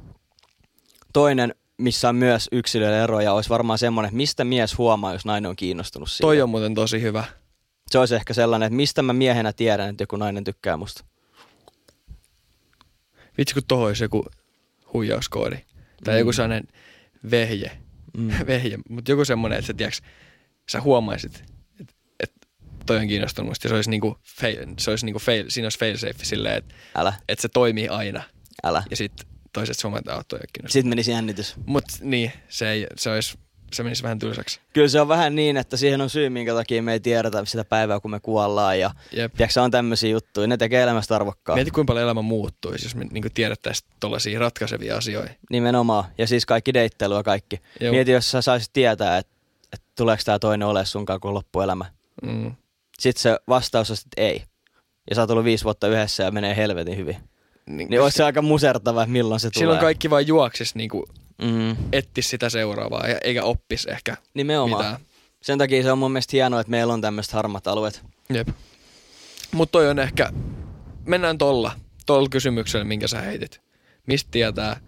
[1.14, 5.50] toinen missä on myös yksilöiden eroja, olisi varmaan semmoinen, että mistä mies huomaa, jos nainen
[5.50, 6.22] on kiinnostunut siitä.
[6.22, 7.24] Toi on muuten tosi hyvä.
[7.92, 11.06] Se olisi ehkä sellainen, että mistä mä miehenä tiedän, että joku nainen tykkää musta.
[13.38, 14.26] Vitsi kun tohon olisi joku
[14.94, 15.58] huijauskoodi.
[16.04, 16.20] Tai Mm.
[16.20, 16.68] joku sellainen
[17.32, 17.72] vehje.
[18.18, 18.32] Mm.
[18.48, 18.78] vehje.
[18.90, 20.02] Mutta joku semmoinen, että sä, tiiäks,
[20.70, 21.44] sä huomaisit,
[21.80, 22.32] että et
[22.86, 23.68] toi on kiinnostunut musta.
[23.68, 26.74] Ja se olisi niinku, fail, se olisi niinku fail, siinä olisi failsafe silleen, että
[27.30, 28.24] et se toimii aina.
[28.64, 28.84] Älä.
[28.90, 30.72] Ja sitten toiset suomat että toi ei ole kiinnostunut.
[30.72, 31.56] Sitten menisi jännitys.
[31.66, 33.38] Mut niin, se, ei, se, olisi,
[33.74, 34.60] se menisi vähän tylsäksi.
[34.74, 37.66] Kyllä se on vähän niin, että siihen on syy, minkä takia me ei tiedetä sitä
[37.66, 38.80] päivää, kun me kuollaan.
[38.80, 39.34] Ja Jep.
[39.34, 40.48] tiedätkö, se on tämmöisiä juttuja.
[40.48, 41.56] Ne tekee elämästä arvokkaa.
[41.56, 45.34] Mieti kuinka paljon elämä muuttuisi, jos me niin tiedettäisiin tollaisia ratkaisevia asioita.
[45.50, 46.04] Nimenomaan.
[46.18, 47.62] Ja siis kaikki deittailu ja kaikki.
[47.80, 47.92] Joo.
[47.92, 49.34] Mieti, jos sä saisit tietää, että,
[49.74, 51.86] että tuleeko tämä toinen ole sunkaan kuin loppuelämä.
[52.24, 52.56] Mm.
[53.00, 54.44] Sitten se vastaus on, että ei.
[55.10, 57.18] Ja sä oot ollut viisi vuotta yhdessä ja menee helvetin hyvin.
[57.70, 59.62] Niin, Niin olisi se aika musertava, että milloin se tulee.
[59.62, 61.04] silloin kaikki vaan juoksis niin kuin
[61.42, 64.84] Mm, ettis sitä seuraavaa, ja- eikä oppis ehkä nimenomaan.
[64.86, 64.98] mitään.
[65.42, 68.02] Sen takia se on mun mielestä hienoa, että meillä on tämmöiset harmat alueet.
[68.34, 68.48] Jep.
[69.52, 70.30] Mutta toi on ehkä,
[71.06, 71.72] mennään tolla,
[72.06, 73.62] tolla kysymyksellä, minkä sä heitit.
[74.08, 74.80] Mistä tietää,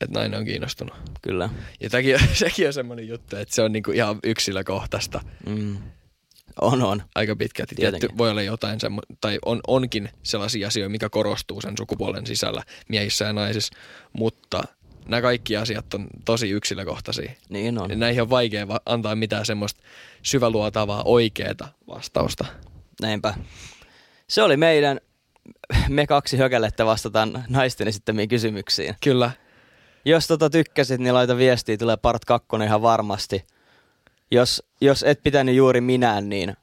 [0.00, 0.94] että nainen on kiinnostunut?
[1.22, 1.48] Kyllä.
[1.80, 5.78] Ja tämäkin, sekin on semmoinen juttu, että se on niinku ihan yksilökohtaista Mm.
[6.60, 7.02] On, on.
[7.14, 7.74] aika pitkälti.
[7.74, 8.00] Tietenkin.
[8.00, 12.62] Tietty, voi olla jotain, semmo, tai on, onkin sellaisia asioita, mikä korostuu sen sukupuolen sisällä
[12.88, 13.76] miehissä ja naisissa,
[14.12, 14.62] mutta
[15.08, 17.32] nämä kaikki asiat on tosi yksilökohtaisia.
[17.48, 17.90] Niin on.
[17.94, 19.80] Näihin on vaikea va- antaa mitään semmoista
[20.22, 22.44] syväluotavaa oikeaa vastausta.
[23.02, 23.34] Näinpä.
[24.28, 25.00] Se oli meidän,
[25.88, 28.94] me kaksi hökälettä vastataan naisten esittämiin kysymyksiin.
[29.02, 29.30] Kyllä,
[30.04, 33.44] Jos tota tykkäsit, niin laita viestiä, tulee part kakkonen ihan varmasti.
[34.30, 36.56] Jos, jos et pitänyt juuri minään, niin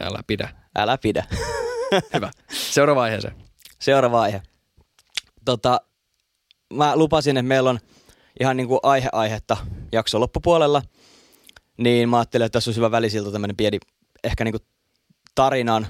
[0.00, 0.48] älä pidä.
[0.76, 1.24] älä pidä.
[2.14, 2.30] Hyvä.
[2.52, 3.34] Seuraava aiheeseen.
[3.80, 4.42] Seuraava aihe.
[5.44, 5.80] Tota,
[6.72, 7.78] mä lupasin, että meillä on
[8.40, 9.56] ihan niinku aihe-aihetta
[9.92, 10.82] jakson loppupuolella.
[11.76, 13.78] Niin mä ajattelin, että tässä olisi hyvä välisilta tämmöinen pieni
[14.24, 14.58] ehkä niinku
[15.34, 15.86] tarinan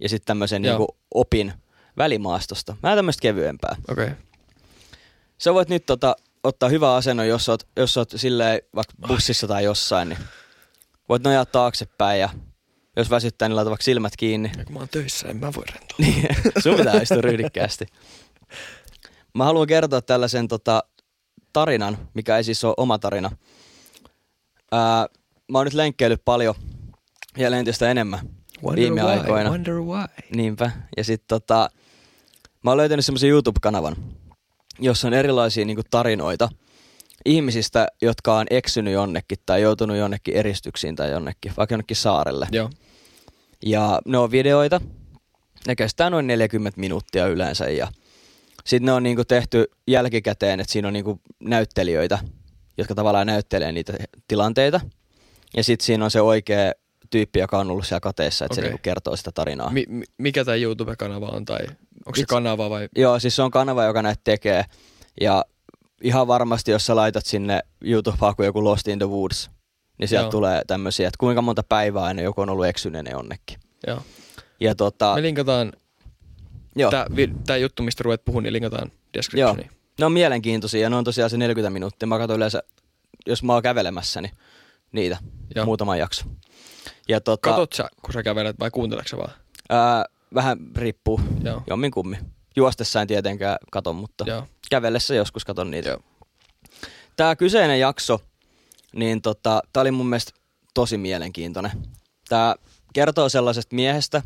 [0.00, 0.78] ja sitten tämmöisen Joo.
[0.78, 1.52] niinku opin
[1.96, 2.76] välimaastosta.
[2.82, 3.76] Mä tämmöistä kevyempää.
[3.88, 4.04] Okei.
[4.04, 4.16] Okay.
[5.38, 9.64] Sä voit nyt tota, ottaa hyvä asennon, jos oot, jos oot silleen vaikka bussissa tai
[9.64, 10.18] jossain, niin
[11.08, 12.28] voit nojaa taaksepäin ja
[12.96, 14.50] jos väsyttää, niin laita vaikka silmät kiinni.
[14.58, 15.96] Ja kun mä oon töissä, en mä voi rentoa.
[15.98, 16.26] Niin,
[16.62, 17.86] sun pitää istua ryhdikkäästi.
[19.34, 20.84] Mä haluan kertoa tällaisen tota,
[21.52, 23.30] tarinan, mikä ei siis ole oma tarina.
[24.72, 25.06] Ää,
[25.52, 26.54] mä oon nyt lenkkeillyt paljon
[27.36, 28.20] ja entistä enemmän
[28.74, 29.50] viime why, aikoina.
[29.50, 30.04] Wonder why.
[30.34, 30.70] Niinpä.
[30.96, 31.70] Ja sit tota,
[32.64, 33.96] mä oon löytänyt semmoisen YouTube-kanavan,
[34.78, 36.48] jossa on erilaisia niinku tarinoita
[37.28, 42.46] ihmisistä, jotka on eksynyt jonnekin tai joutunut jonnekin eristyksiin tai jonnekin, vaikka jonnekin saarelle.
[42.52, 42.70] Joo.
[43.66, 44.80] Ja ne on videoita.
[45.66, 47.88] Ne kestää noin 40 minuuttia yleensä ja
[48.66, 52.18] sitten ne on niinku tehty jälkikäteen, että siinä on niinku näyttelijöitä,
[52.78, 53.92] jotka tavallaan näyttelee niitä
[54.28, 54.80] tilanteita.
[55.56, 56.72] Ja sitten siinä on se oikea
[57.10, 58.62] tyyppi, joka on ollut siellä kateessa, että okay.
[58.62, 59.70] se niinku kertoo sitä tarinaa.
[59.70, 61.66] Mi- mi- mikä tämä YouTube-kanava on, tai
[62.06, 62.88] onko se kanava vai?
[62.96, 64.64] Joo, siis se on kanava, joka näitä tekee.
[65.20, 65.44] Ja
[66.02, 69.50] ihan varmasti, jos sä laitat sinne YouTube-hakuun joku Lost in the Woods,
[69.98, 70.30] niin sieltä Joo.
[70.30, 73.58] tulee tämmöisiä, että kuinka monta päivää aina joku on ollut eksyneenä jonnekin.
[73.86, 74.02] Joo.
[74.60, 75.72] Ja tota, Me linkataan,
[76.76, 77.06] joo, tämä
[77.46, 79.70] tää juttu, mistä ruvet puhua, niin linkataan descriptioniin.
[79.98, 82.06] ne on mielenkiintoisia ja ne on tosiaan se 40 minuuttia.
[82.06, 82.62] Mä katson yleensä,
[83.26, 84.32] jos mä oon kävelemässä, niin
[84.92, 85.16] niitä
[85.54, 85.64] Joo.
[85.64, 86.24] muutama jakso.
[87.08, 89.30] Ja tota, Katot sä, kun sä kävelet vai kuunteleksä vaan?
[89.68, 91.62] ää, vähän riippuu Joo.
[91.66, 92.16] jommin kummi.
[92.58, 94.46] Juostessa en tietenkään katon, mutta Joo.
[94.70, 95.88] kävellessä joskus katon niitä.
[95.88, 96.00] Joo.
[97.16, 98.20] Tämä kyseinen jakso,
[98.92, 100.32] niin tota, tää oli mun mielestä
[100.74, 101.72] tosi mielenkiintoinen.
[102.28, 102.54] Tämä
[102.94, 104.22] kertoo sellaisesta miehestä,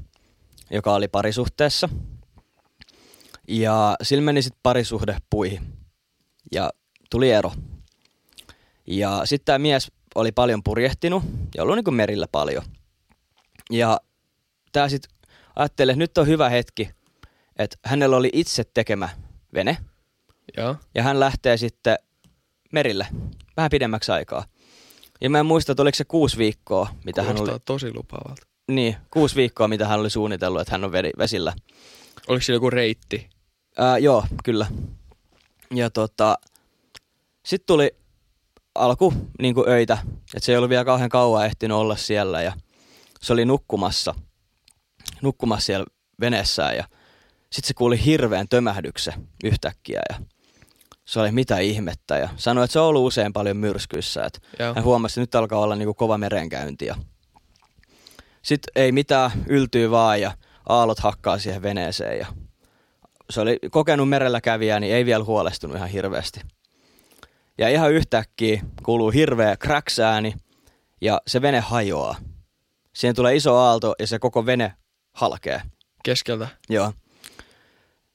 [0.71, 1.89] joka oli parisuhteessa.
[3.49, 5.63] Ja sillä meni sitten parisuhde puihin.
[6.53, 6.71] Ja
[7.11, 7.53] tuli ero.
[8.87, 11.23] Ja sitten tämä mies oli paljon purjehtinut
[11.55, 12.65] ja ollut niinku merillä paljon.
[13.71, 14.01] Ja
[14.73, 15.11] tämä sitten
[15.57, 16.91] ajatteli, että nyt on hyvä hetki,
[17.59, 19.09] että hänellä oli itse tekemä
[19.55, 19.77] vene–
[20.57, 20.77] Joo.
[20.95, 21.99] ja hän lähtee sitten
[22.73, 23.07] merille
[23.57, 24.45] vähän pidemmäksi aikaa.
[25.21, 28.47] Ja mä en muista, että oliko se kuusi viikkoa, mitä hän Kuulostaa oli, tosi lupaavalta.
[28.69, 31.53] niin, kuusi viikkoa, mitä hän oli suunnitellut, että hän on vesillä.
[32.29, 33.29] Oliko siellä joku reitti?
[33.79, 34.67] Ää, joo, kyllä.
[35.75, 36.39] Ja tota,
[37.47, 37.97] sitten tuli
[38.75, 39.99] alku niin kuin öitä,
[40.35, 42.53] että se ei ollut vielä kauhean kauan ehtinyt olla siellä ja
[43.21, 44.15] se oli nukkumassa,
[45.23, 45.87] nukkumassa siellä
[46.21, 46.85] veneessään ja
[47.53, 50.17] sitten se kuuli hirveän tömähdyksen yhtäkkiä ja
[51.05, 54.75] se oli mitä ihmettä ja sanoi, että se on ollut usein paljon myrskyissä, että Joo.
[54.75, 56.95] hän huomasi, että nyt alkaa olla niinku kova merenkäynti ja
[58.43, 60.33] sitten ei mitään, yltyy vaan ja
[60.69, 62.27] aallot hakkaa siihen veneeseen ja
[63.31, 66.41] se oli kokenut merellä kävijää, niin ei vielä huolestunut ihan hirveästi.
[67.59, 70.35] Ja ihan yhtäkkiä kuuluu hirveä kräksääni
[71.01, 72.17] ja se vene hajoaa.
[72.93, 74.73] Siihen tulee iso aalto ja se koko vene
[75.13, 75.63] halkee.
[76.05, 76.49] Keskeltä.
[76.69, 76.93] Joo.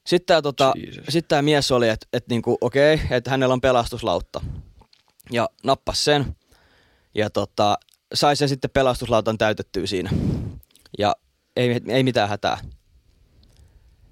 [0.08, 0.72] Sitten tämä tota,
[1.08, 4.40] sit tää mies oli, että et niinku, okei, okay, että hänellä on pelastuslautta.
[5.30, 6.36] Ja nappas sen.
[7.14, 7.78] Ja tota,
[8.14, 10.10] sai sen sitten pelastuslautan täytettyä siinä.
[10.98, 11.16] Ja
[11.56, 12.58] ei, ei mitään hätää.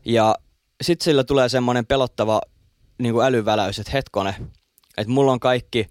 [0.05, 0.35] Ja
[0.83, 2.41] sitten sillä tulee semmoinen pelottava
[2.99, 4.35] niin kuin älyväläys, että hetkone,
[4.97, 5.87] että mulla on kaikki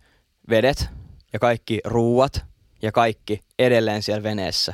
[0.50, 0.86] vedet
[1.34, 2.46] ja kaikki ruuat
[2.82, 4.74] ja kaikki edelleen siellä veneessä,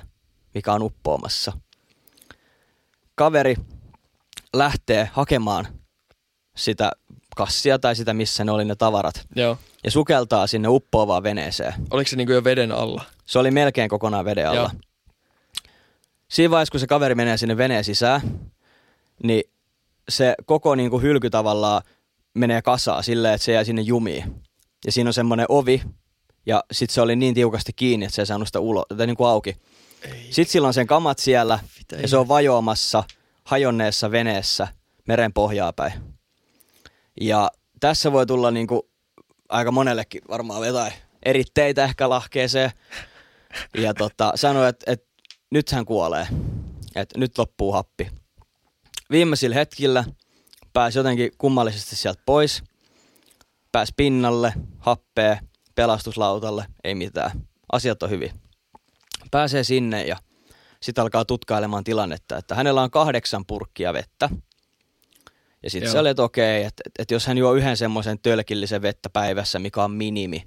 [0.53, 1.51] mikä on uppoamassa.
[3.15, 3.55] Kaveri
[4.53, 5.67] lähtee hakemaan
[6.55, 6.91] sitä
[7.35, 9.57] kassia tai sitä, missä ne oli ne tavarat, Joo.
[9.83, 11.73] ja sukeltaa sinne uppoavaan veneeseen.
[11.91, 13.03] Oliko se niinku jo veden alla?
[13.25, 14.59] Se oli melkein kokonaan veden alla.
[14.59, 14.69] Joo.
[16.27, 18.21] Siinä vaiheessa, kun se kaveri menee sinne veneen sisään,
[19.23, 19.43] niin
[20.09, 21.81] se koko niin kuin hylky tavallaan
[22.33, 24.41] menee kasaa silleen, että se jää sinne jumiin.
[24.85, 25.81] Ja siinä on semmoinen ovi,
[26.45, 29.17] ja sitten se oli niin tiukasti kiinni, että se ei saanut sitä ulo, tai niin
[29.17, 29.57] kuin auki.
[30.01, 30.27] Ei.
[30.29, 33.03] Sitten sillä on sen kamat siellä, Mitä ja se on vajoamassa
[33.43, 34.67] hajonneessa veneessä
[35.07, 35.93] meren pohjaa päin.
[37.21, 38.81] Ja tässä voi tulla niin kuin
[39.49, 42.71] aika monellekin varmaan jotain eritteitä ehkä lahkeeseen.
[43.77, 45.07] Ja tota, sanoi, että, että
[45.51, 46.27] nyt hän kuolee.
[46.95, 48.11] Että nyt loppuu happi.
[49.11, 50.03] Viimeisillä hetkillä
[50.73, 52.63] pääsi jotenkin kummallisesti sieltä pois.
[53.71, 55.39] Pääsi pinnalle, happee,
[55.75, 57.31] pelastuslautalle, ei mitään.
[57.71, 58.31] Asiat on hyvin.
[59.31, 60.17] Pääsee sinne ja
[60.81, 64.29] sitten alkaa tutkailemaan tilannetta, että hänellä on kahdeksan purkkia vettä.
[65.63, 69.09] Ja sitten oli, että okei, että, että, että jos hän juo yhden semmoisen tölkillisen vettä
[69.09, 70.43] päivässä, mikä on minimi,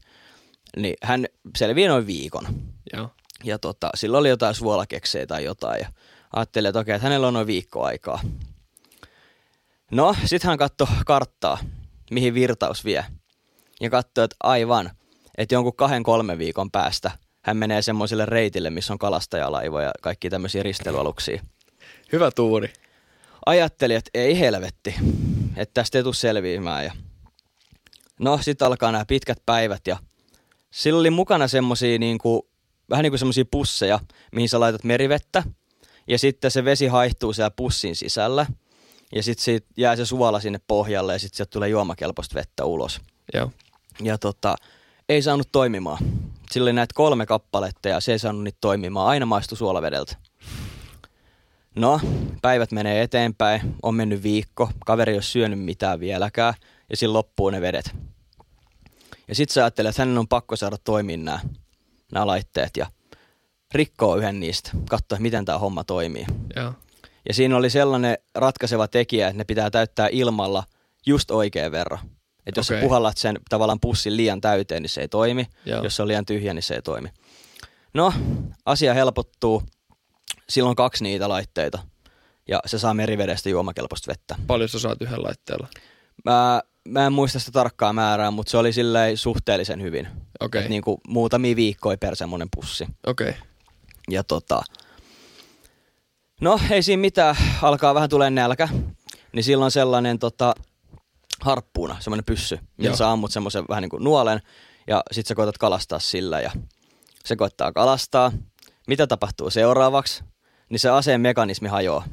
[0.76, 2.46] niin hän selviää noin viikon.
[2.92, 3.10] Joo.
[3.44, 5.80] Ja tota, sillä oli jotain suolakeksejä tai jotain.
[5.80, 5.88] Ja
[6.32, 8.20] ajattelin, että okei, että hänellä on noin viikko aikaa.
[9.90, 11.58] No, sitten hän katsoi karttaa,
[12.10, 13.04] mihin virtaus vie.
[13.80, 14.90] Ja katsoi, että aivan,
[15.38, 17.10] että jonkun kahden kolmen viikon päästä
[17.44, 21.42] hän menee semmoiselle reitille, missä on kalastajalaivoja ja kaikki tämmöisiä risteilyaluksia.
[22.12, 22.72] Hyvä tuuri.
[23.46, 24.94] Ajattelin, että ei helvetti,
[25.56, 26.84] että tästä ei tule selviämään.
[26.84, 26.92] Ja...
[28.20, 29.96] No, sitten alkaa nämä pitkät päivät ja
[30.70, 32.48] sillä oli mukana semmosia niinku,
[32.90, 34.00] vähän niin kuin semmosia pusseja,
[34.32, 35.42] mihin sä laitat merivettä.
[36.08, 38.46] Ja sitten se vesi haihtuu siellä pussin sisällä.
[39.14, 43.00] Ja sitten siitä jää se suola sinne pohjalle ja sitten sieltä tulee juomakelpoista vettä ulos.
[43.34, 43.50] Joo.
[44.02, 44.56] Ja tota,
[45.08, 45.98] ei saanut toimimaan.
[46.50, 49.08] Sillä oli näitä kolme kappaletta ja se ei saanut niitä toimimaan.
[49.08, 50.16] Aina maistui suolavedeltä.
[51.76, 52.00] No,
[52.42, 53.74] päivät menee eteenpäin.
[53.82, 54.70] On mennyt viikko.
[54.86, 56.54] Kaveri ei ole syönyt mitään vieläkään.
[56.90, 57.94] Ja siinä loppuu ne vedet.
[59.28, 61.40] Ja sitten sä ajattelet, että hänen on pakko saada toimia nämä,
[62.12, 62.76] nämä laitteet.
[62.76, 62.86] Ja
[63.74, 64.70] rikkoo yhden niistä.
[64.90, 66.26] Katsoa, miten tämä homma toimii.
[66.56, 66.72] Joo.
[67.28, 70.64] Ja siinä oli sellainen ratkaiseva tekijä, että ne pitää täyttää ilmalla
[71.06, 71.98] just oikein verran.
[72.46, 72.80] Että jos okay.
[72.80, 75.46] Sä puhallat sen tavallaan pussin liian täyteen, niin se ei toimi.
[75.66, 75.82] Joo.
[75.84, 77.08] Jos se on liian tyhjä, niin se ei toimi.
[77.94, 78.12] No,
[78.66, 79.62] asia helpottuu.
[80.48, 81.78] Silloin kaksi niitä laitteita.
[82.48, 84.36] Ja se saa merivedestä juomakelpoista vettä.
[84.46, 85.68] Paljon sä saat yhden laitteella.
[86.24, 90.08] Mä, mä en muista sitä tarkkaa määrää, mutta se oli silleen suhteellisen hyvin.
[90.40, 90.62] Okei.
[90.62, 92.86] Et niinku muutamia viikkoja per semmonen pussi.
[93.06, 93.28] Okei.
[93.28, 93.40] Okay.
[94.10, 94.62] Ja tota,
[96.40, 98.68] no ei siinä mitään, alkaa vähän tulee nälkä,
[99.32, 100.54] niin silloin sellainen tota,
[101.40, 102.96] harppuuna, semmoinen pyssy, millä Joo.
[102.96, 104.40] sä ammut semmoisen vähän niin kuin nuolen
[104.86, 106.50] ja sit sä koetat kalastaa sillä ja
[107.24, 108.32] se koettaa kalastaa.
[108.86, 110.24] Mitä tapahtuu seuraavaksi?
[110.68, 112.04] Niin se aseen mekanismi hajoaa.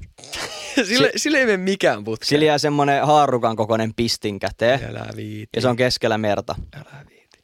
[0.87, 2.27] sille, sille ei mene mikään putkeen.
[2.27, 5.49] Sillä jää semmoinen haarukan kokoinen pistin käteen Älä viiti.
[5.55, 6.55] ja se on keskellä merta.
[6.75, 7.39] Älä viiti.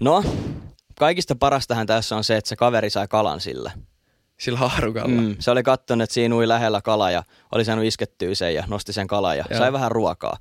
[0.00, 0.24] No,
[0.98, 3.70] kaikista parastahan tässä on se, että se kaveri sai kalan sillä.
[4.40, 5.20] Sillä haarukalla.
[5.20, 8.64] Mm, se oli kattonut, että siinä ui lähellä kala ja oli saanut iskettyä sen ja
[8.68, 9.58] nosti sen kalan ja Joo.
[9.58, 10.36] sai vähän ruokaa.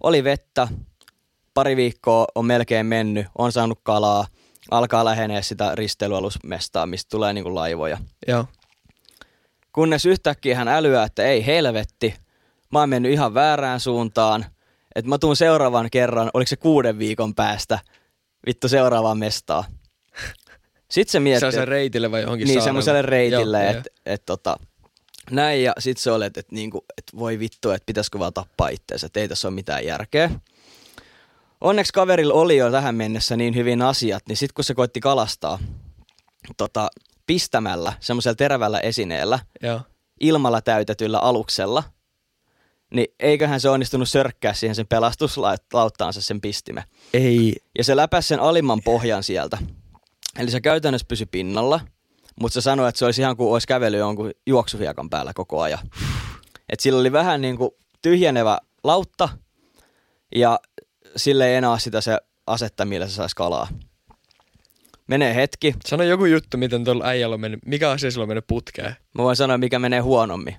[0.00, 0.68] Oli vettä,
[1.54, 4.26] pari viikkoa on melkein mennyt, on saanut kalaa,
[4.70, 7.98] alkaa lähenee sitä risteilyalusmestaa, mistä tulee niinku laivoja.
[8.28, 8.44] Joo.
[9.72, 12.14] Kunnes yhtäkkiä hän älyää, että ei helvetti,
[12.72, 14.46] mä oon mennyt ihan väärään suuntaan,
[14.94, 17.78] että mä tuun seuraavan kerran, oliko se kuuden viikon päästä,
[18.46, 19.64] vittu seuraavaan mestaan.
[20.90, 22.64] Sitten se miettii, Se on reitille vai johonkin niin, saarelle?
[22.64, 24.56] semmoiselle reitille, että et, tota,
[25.30, 28.68] näin ja sit se oli, että et, niinku, et voi vittu, että pitäisikö vaan tappaa
[28.68, 30.30] itseensä, että ei tässä ole mitään järkeä.
[31.60, 35.58] Onneksi kaverilla oli jo tähän mennessä niin hyvin asiat, niin sit kun se koitti kalastaa
[36.56, 36.90] tota,
[37.26, 39.80] pistämällä semmoisella terävällä esineellä, Joo.
[40.20, 41.82] ilmalla täytetyllä aluksella,
[42.94, 46.84] niin eiköhän se onnistunut sörkkää siihen sen pelastuslauttaansa sen pistime.
[47.14, 47.56] Ei.
[47.78, 49.58] Ja se läpäsi sen alimman pohjan sieltä.
[50.38, 51.80] Eli se käytännössä pysyi pinnalla,
[52.40, 55.78] Mutta se sanoi, että se olisi ihan kuin olisi kävely jonkun juoksuhiekan päällä koko ajan.
[56.68, 57.70] Et sillä oli vähän niin kuin
[58.02, 59.28] tyhjenevä lautta
[60.34, 60.60] ja
[61.16, 63.68] sille ei enää sitä se asetta, millä se saisi kalaa.
[65.06, 65.74] Menee hetki.
[65.86, 68.96] Sano joku juttu, miten tuolla äijällä on mennyt, mikä asia sillä on mennyt putkeen.
[69.14, 70.56] Mä voin sanoa, mikä menee huonommin.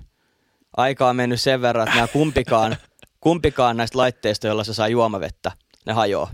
[0.76, 2.76] Aika on mennyt sen verran, että nämä kumpikaan,
[3.20, 5.52] kumpikaan näistä laitteista, joilla se saa juomavettä,
[5.86, 6.30] ne hajoaa.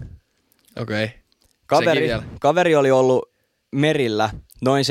[0.79, 1.05] Okei.
[1.05, 1.19] Okay.
[1.67, 2.09] Kaveri,
[2.41, 3.33] kaveri oli ollut
[3.73, 4.31] merillä
[4.61, 4.85] noin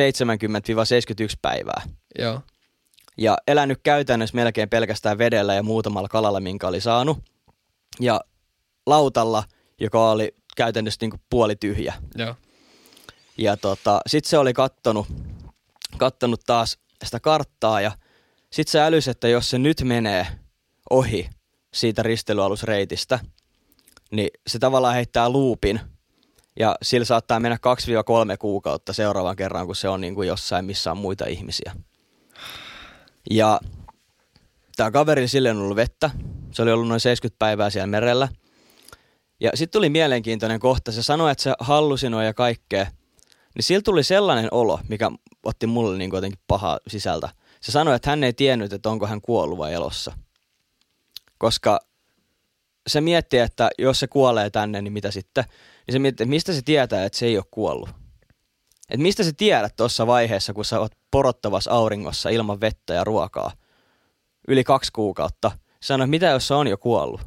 [1.34, 1.82] 70-71 päivää.
[2.20, 2.42] Joo.
[3.18, 7.18] Ja elänyt käytännössä melkein pelkästään vedellä ja muutamalla kalalla, minkä oli saanut.
[8.00, 8.22] Ja
[8.86, 9.44] lautalla,
[9.80, 11.94] joka oli käytännössä niin puoli tyhjä.
[12.16, 12.36] Joo.
[13.38, 15.08] Ja tota, sitten se oli kattonut,
[15.98, 17.92] kattonut taas sitä karttaa ja
[18.52, 20.28] sitten se älysi, että jos se nyt menee
[20.90, 21.30] ohi
[21.74, 23.20] siitä ristelyalusreitistä,
[24.12, 25.80] niin se tavallaan heittää luupin
[26.60, 27.58] ja sillä saattaa mennä
[28.34, 31.76] 2-3 kuukautta seuraavan kerran, kun se on niin kuin jossain, missä on muita ihmisiä.
[33.30, 33.60] Ja
[34.76, 36.10] tämä kaveri sille on ollut vettä.
[36.52, 38.28] Se oli ollut noin 70 päivää siellä merellä.
[39.39, 40.91] Ja sitten tuli mielenkiintoinen kohta.
[40.91, 42.88] Se sanoi, että se hallusinoi ja kaikkea.
[43.56, 45.12] Niin sillä tuli sellainen olo, mikä
[45.43, 47.30] otti mulle niin jotenkin pahaa sisältä.
[47.62, 50.13] Se sanoi, että hän ei tiennyt, että onko hän kuollut vai elossa.
[51.38, 51.80] Koska
[52.88, 55.43] se miettii, että jos se kuolee tänne, niin mitä sitten?
[55.88, 57.89] Niin se miettii, että mistä se tietää, että se ei ole kuollut.
[58.89, 63.52] Et mistä sä tiedät tuossa vaiheessa, kun sä oot porottavassa auringossa ilman vettä ja ruokaa
[64.47, 65.52] yli kaksi kuukautta.
[65.84, 67.21] Sano, että mitä jos se on jo kuollut?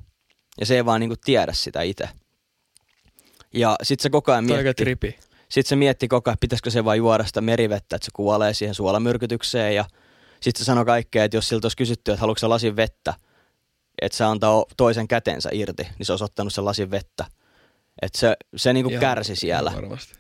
[0.60, 2.08] Ja se ei vaan niinku tiedä sitä itse.
[3.54, 4.84] Ja sit se koko ajan mietti,
[5.48, 8.74] sit se mietti koko ajan, pitäisikö se vaan juoda sitä merivettä, että se kuolee siihen
[8.74, 9.74] suolamyrkytykseen.
[9.74, 9.84] Ja
[10.40, 13.14] sit se sanoi kaikkea, että jos siltä olisi kysytty, että haluatko lasin vettä,
[14.02, 17.24] että se antaa toisen kätensä irti, niin se olisi ottanut sen lasin vettä.
[18.02, 19.72] Että se, se niinku Ihan- kärsi siellä.
[19.74, 20.12] Varmasti.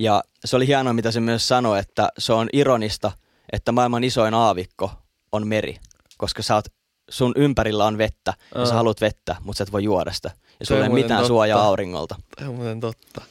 [0.00, 3.12] Ja se oli hienoa, mitä se myös sanoi, että se on ironista,
[3.52, 4.90] että maailman isoin aavikko
[5.32, 5.78] on meri,
[6.18, 6.64] koska sä oot,
[7.10, 8.76] sun ympärillä on vettä ja sä Aa.
[8.76, 10.30] haluat vettä, mutta sä et voi juoda sitä.
[10.60, 11.28] Ja sulla ei mitään totta.
[11.28, 12.16] suojaa auringolta.
[12.36, 13.22] Tämä on muuten totta.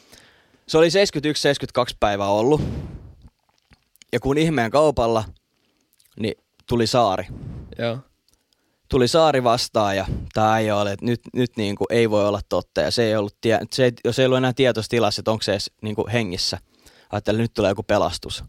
[0.68, 2.62] Se oli 71-72 päivää ollut.
[4.14, 5.24] Ja kun ihmeen kaupalla,
[6.20, 6.36] niin
[6.70, 7.28] tuli saari.
[7.80, 7.98] Joo.
[8.90, 12.42] Tuli saari vastaan ja tämä ei ole, että nyt, nyt niin kuin ei voi olla
[12.50, 12.82] totta.
[12.82, 15.52] Ja se ei ollut, tie, se ei, jos ei ollut enää tietoistilassa, että onko se
[15.52, 16.58] edes niin kuin hengissä.
[17.10, 18.44] Ajattelin, että nyt tulee joku pelastus.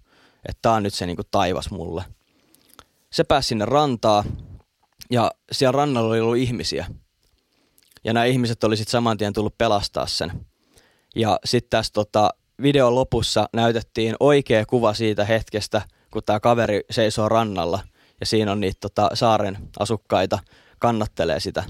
[0.49, 2.05] Että tämä on nyt se niin kuin taivas mulle.
[3.13, 4.25] Se pääsi sinne rantaa
[5.11, 6.87] ja siellä rannalla oli ollut ihmisiä.
[8.05, 10.47] Ja nämä ihmiset oli sitten saman tien tullut pelastaa sen.
[11.17, 12.31] Ja sitten tässä tota,
[12.63, 17.81] videon lopussa näytettiin oikea kuva siitä hetkestä, kun tämä kaveri seisoo rannalla
[18.21, 20.39] ja siinä on niitä tota, saaren asukkaita
[20.79, 21.65] kannattelee sitä.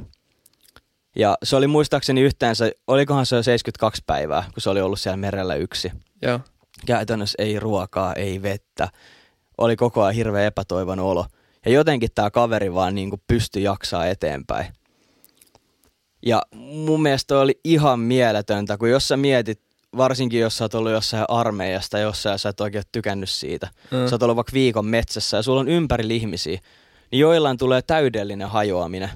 [1.17, 5.17] Ja se oli muistaakseni yhteensä, olikohan se jo 72 päivää, kun se oli ollut siellä
[5.17, 5.93] merellä yksi.
[6.23, 6.41] Joo.
[6.87, 8.89] Käytännössä ei ruokaa, ei vettä.
[9.59, 11.27] Oli koko ajan hirveän epätoivon olo.
[11.67, 14.67] Ja jotenkin tämä kaveri vaan niin kuin pystyi jaksaa eteenpäin.
[16.27, 19.61] Ja mun mielestä oli ihan mieletöntä, kun jos sä mietit,
[19.99, 23.69] varsinkin jos sä oot ollut jossain armeijasta jossain ja sä et oikein tykännyt siitä.
[23.91, 24.09] Mm.
[24.09, 26.61] Sä oot ollut vaikka viikon metsässä ja sulla on ympärillä ihmisiä,
[27.11, 29.11] niin joillain tulee täydellinen hajoaminen.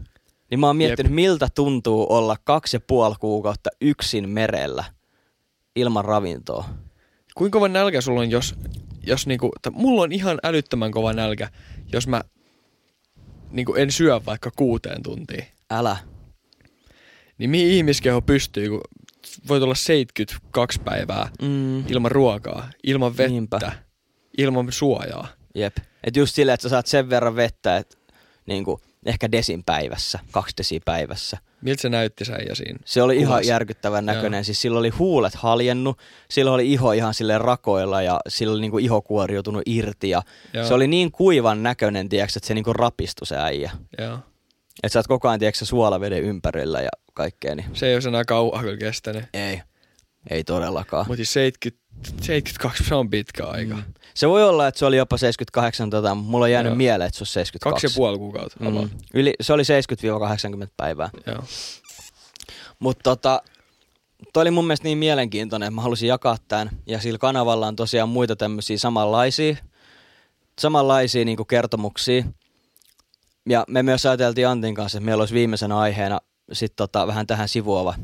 [0.50, 1.14] Niin mä oon miettinyt, Jep.
[1.14, 4.84] miltä tuntuu olla kaksi ja puoli kuukautta yksin merellä
[5.76, 6.64] ilman ravintoa.
[7.34, 8.54] Kuinka kova nälkä sulla on, jos,
[9.06, 11.48] jos niinku, mulla on ihan älyttömän kova nälkä,
[11.92, 12.22] jos mä
[13.50, 15.44] niinku en syö vaikka kuuteen tuntiin.
[15.70, 15.96] Älä.
[17.38, 18.80] Niin mihin ihmiskeho pystyy, kun
[19.48, 21.86] voit olla 72 päivää Mm.
[21.86, 23.72] ilman ruokaa, ilman vettä, Niinpä.
[24.38, 25.28] ilman suojaa.
[25.54, 25.76] Jep.
[26.04, 27.96] Et just silleen, että sä saat sen verran vettä, että
[28.46, 31.38] niinku, ehkä desin päivässä, kaksi desiä päivässä.
[31.60, 32.78] Miltä se näytti säijä siinä?
[32.84, 33.46] Se oli ihan Kuvas.
[33.46, 34.38] järkyttävän näköinen.
[34.38, 34.44] Joo.
[34.44, 35.98] Siis sillä oli huulet haljennut,
[36.30, 40.10] sillä oli iho ihan sille rakoilla ja sillä oli niinku iho kuoriutunut irti.
[40.10, 40.22] Ja
[40.54, 40.66] Joo.
[40.66, 43.70] se oli niin kuivan näköinen, tiiäks, että se niinku rapistui se äijä.
[43.98, 44.18] Joo.
[44.82, 47.54] Että sä oot koko ajan tiiäks, suolaveden ympärillä ja kaikkea.
[47.54, 49.24] Niin Se ei olisi enää kauan kyllä kestänyt.
[49.34, 49.62] ei,
[50.30, 51.04] ei todellakaan.
[51.08, 51.82] Mutta 70,
[52.22, 53.74] 72 se on pitkä aika.
[53.74, 53.82] Mm.
[54.14, 56.76] Se voi olla, että se oli jopa 78, tota, mutta mulla on jäänyt Joo.
[56.76, 57.86] mieleen, että se on 72.
[57.86, 58.56] Kaksi ja puoli kuukautta.
[58.60, 58.80] Mm.
[58.80, 58.90] Mm.
[59.14, 59.62] Yli, se oli
[60.66, 61.10] 70-80 päivää.
[61.26, 61.44] Joo.
[62.78, 63.42] Mutta tota,
[64.32, 66.70] toi oli mun mielestä niin mielenkiintoinen, että mä halusin jakaa tämän.
[66.86, 69.56] Ja sillä kanavalla on tosiaan muita tämmöisiä samanlaisia,
[70.60, 72.24] samanlaisia niin kertomuksia.
[73.48, 76.20] Ja me myös ajateltiin Antin kanssa, että meillä olisi viimeisenä aiheena
[76.52, 77.94] sit tota, vähän tähän sivuava.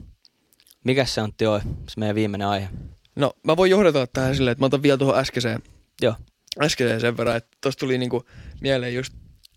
[0.85, 1.59] Mikä se on, Tio,
[1.89, 2.69] se meidän viimeinen aihe?
[3.17, 5.63] No mä voin johdata tähän silleen, että mä otan vielä tuohon äskeiseen,
[6.03, 6.15] Joo.
[6.63, 8.25] äskeiseen sen verran, että tosta tuli niinku
[8.61, 9.13] mieleen just,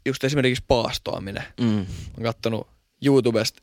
[0.06, 1.44] just esimerkiksi paastoaminen.
[1.62, 1.66] Mm.
[1.68, 1.84] Mä
[2.18, 2.68] oon kattonut
[3.06, 3.62] YouTubesta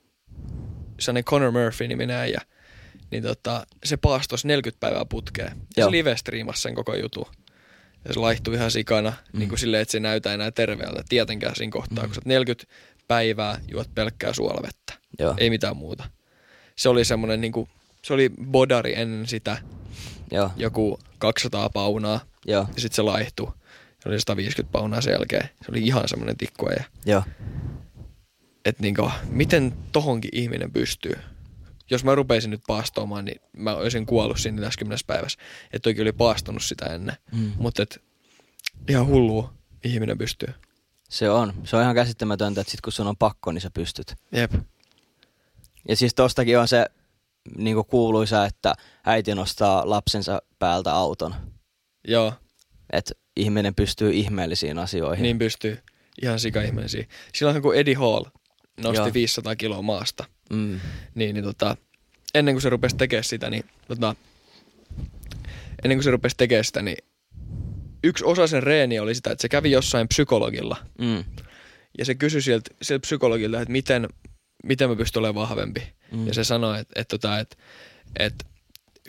[1.01, 2.41] sellainen Conor Murphy-niminen äijä,
[3.11, 5.49] niin tota, se paastos 40 päivää putkeen.
[5.49, 5.89] Ja Joo.
[5.89, 6.17] se live
[6.55, 7.29] sen koko jutu.
[8.09, 9.39] ja se laihtuu ihan sikana, Mm.
[9.39, 12.09] niin kuin silleen, että se näytä enää terveeltä tietenkään siinä kohtaa, Mm.
[12.09, 12.75] kun sä oot 40
[13.09, 16.05] päivää juot pelkkää suolavettä, Joo, ei mitään muuta.
[16.77, 17.69] Se oli semmoinen, niin kuin,
[18.05, 19.59] se oli bodari ennen sitä,
[20.31, 23.53] joo, joku 200 paunaa, joo, ja sitten se laihtui.
[24.03, 25.49] Se oli 150 paunaa sen jälkeen.
[25.65, 26.85] Se oli ihan semmoinen tikkuaja.
[27.07, 27.23] joo.
[28.65, 31.13] Että niinku, miten tohonkin ihminen pystyy?
[31.91, 35.39] Jos mä rupeisin nyt paastoamaan, niin mä olisin kuollut siinä 40 päivässä.
[35.65, 37.17] Että toikin oli paastonut sitä ennen.
[37.33, 37.53] Mm.
[37.57, 38.03] Mutta et,
[38.89, 39.51] ihan hullu
[39.85, 40.49] ihminen pystyy.
[41.09, 41.55] Se on.
[41.65, 44.15] Se on ihan käsittämätöntä, että sit kun sun on pakko, niin sä pystyt.
[44.33, 44.53] Jep.
[45.89, 46.87] Ja siis tostakin on se
[47.57, 48.75] niin kuuluisa, että
[49.07, 51.35] äiti nostaa lapsensa päältä auton.
[52.09, 52.33] Joo,
[52.93, 55.23] Että ihminen pystyy ihmeellisiin asioihin.
[55.23, 55.79] niin pystyy.
[56.23, 57.07] Ihan sika-ihmeisiä.
[57.35, 58.25] Silloin kun Eddie Hall
[58.81, 59.15] nosti Joo.
[59.15, 60.81] 500 kiloa maasta, Mm.
[61.15, 61.77] niin, niin tota,
[62.35, 64.15] ennen kuin se rupesi tekemään sitä, niin tota,
[65.85, 66.97] ennen kuin se rupesi tekemään sitä, niin
[68.05, 70.77] yksi osa sen reeniä oli sitä, että se kävi jossain psykologilla.
[70.99, 71.25] Mm.
[71.99, 74.09] Ja se kysyi sieltä, sieltä psykologilta, että miten,
[74.69, 75.83] miten mä pystyn olemaan vahvempi.
[76.13, 76.27] Mm.
[76.27, 77.57] Ja se sanoi, että, että, että, että,
[78.19, 78.45] että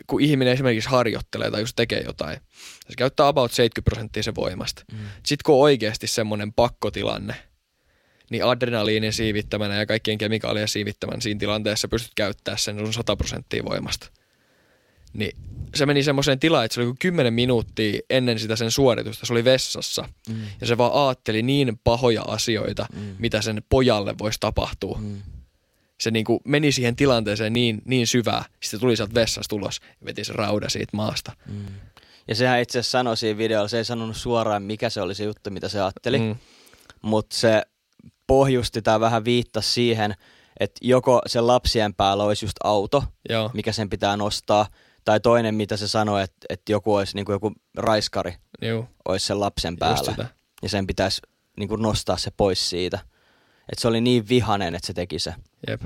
[0.06, 2.40] kun ihminen esimerkiksi harjoittelee tai jos tekee jotain,
[2.88, 4.84] se käyttää about 70 prosenttia sen voimasta.
[4.92, 4.98] Mm.
[4.98, 7.34] Sitten kun on oikeasti semmoinen pakkotilanne,
[8.30, 13.64] niin adrenaliinin siivittämänä ja kaikkien kemikaalien siivittämän siinä tilanteessa pystyt käyttämään sen sun 100 prosenttia
[13.64, 14.10] voimasta.
[15.12, 15.36] Niin
[15.74, 19.32] se meni semmoiseen tilaan, että se oli kuin 10 minuuttia ennen sitä sen suoritusta, se
[19.32, 20.08] oli vessassa.
[20.28, 20.42] Mm.
[20.60, 23.16] Ja se vaan aatteli niin pahoja asioita, Mm.
[23.18, 24.98] mitä sen pojalle voisi tapahtua.
[25.02, 25.22] Mm.
[26.00, 28.44] Se niinku meni siihen tilanteeseen niin, niin syvää.
[28.60, 31.32] Sitten tuli sieltä vessasta ulos ja veti se rauda siitä maasta.
[31.46, 31.66] Mm.
[32.28, 35.24] Ja sehän itse asiassa sanoi siinä videolla, se ei sanonut suoraan mikä se oli se
[35.24, 36.36] juttu, mitä se ajatteli, mm.
[37.02, 37.62] Mutta se
[38.26, 40.14] pohjusti tai vähän viittasi siihen,
[40.60, 44.66] että joko sen lapsien päällä olisi just auto, Joo, mikä sen pitää nostaa,
[45.04, 49.26] tai toinen, mitä se sanoi, että, että joku olisi niin kuin joku raiskari juu, olisi
[49.26, 50.28] sen lapsen päällä,
[50.62, 51.20] ja sen pitäisi
[51.58, 52.98] niin kuin nostaa se pois siitä.
[53.72, 55.34] Että se oli niin vihanen, että se teki se.
[55.68, 55.82] Jep.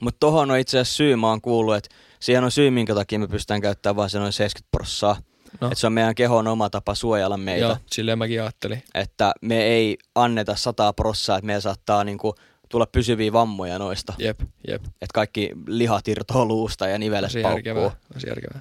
[0.00, 3.18] Mutta tohon on itse asiassa syy, mä oon kuullut, että siihen on syy, minkä takia
[3.18, 5.22] me pystytään käyttämään vain se noin 70 prossaa.
[5.60, 5.66] No.
[5.66, 7.66] Että se on meidän kehon oma tapa suojella meitä.
[7.66, 8.82] Joo, silleen mäkin ajattelin.
[8.94, 12.34] Että me ei anneta 100 prossaa, että meillä saattaa niinku
[12.68, 14.14] tulla pysyviä vammoja noista.
[14.18, 14.84] Jep, jep.
[14.84, 17.58] Että kaikki lihat irtoaa luusta ja nivelet Tosi paukkuu.
[17.58, 17.90] järkevää.
[18.26, 18.60] Järkevää.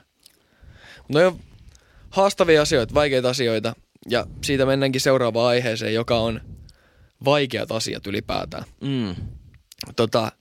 [1.09, 1.37] No jo
[2.09, 3.75] haastavia asioita, vaikeita asioita.
[4.09, 6.41] Ja siitä mennäänkin seuraavaan aiheeseen, joka on
[7.25, 8.63] vaikeat asiat ylipäätään.
[8.81, 9.15] Mm.
[9.95, 10.31] Tota,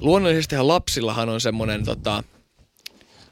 [0.00, 2.22] luonnollisestihan lapsillahan on semmoinen, tota,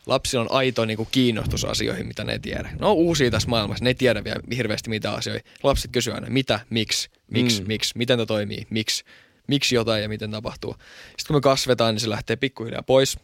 [0.06, 2.70] lapsilla on aito niinku, kiinnostus asioihin, mitä ne ei tiedä.
[2.80, 5.50] No uusia tässä maailmassa, ne ei tiedä vielä hirveästi mitä asioita.
[5.62, 7.68] Lapset kysyy aina, mitä, miksi, miksi, Mm.
[7.68, 9.04] miksi, miten tämä toimii, miksi,
[9.48, 10.72] miksi jotain ja miten tapahtuu.
[10.72, 13.18] Sitten kun me kasvetaan, niin se lähtee pikkuhiljaa pois.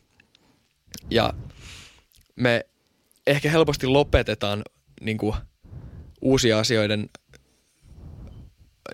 [1.11, 1.35] Ja
[2.37, 2.67] me
[3.27, 4.63] ehkä helposti lopetetaan
[5.01, 5.37] niinku,
[6.21, 7.11] uusia asioiden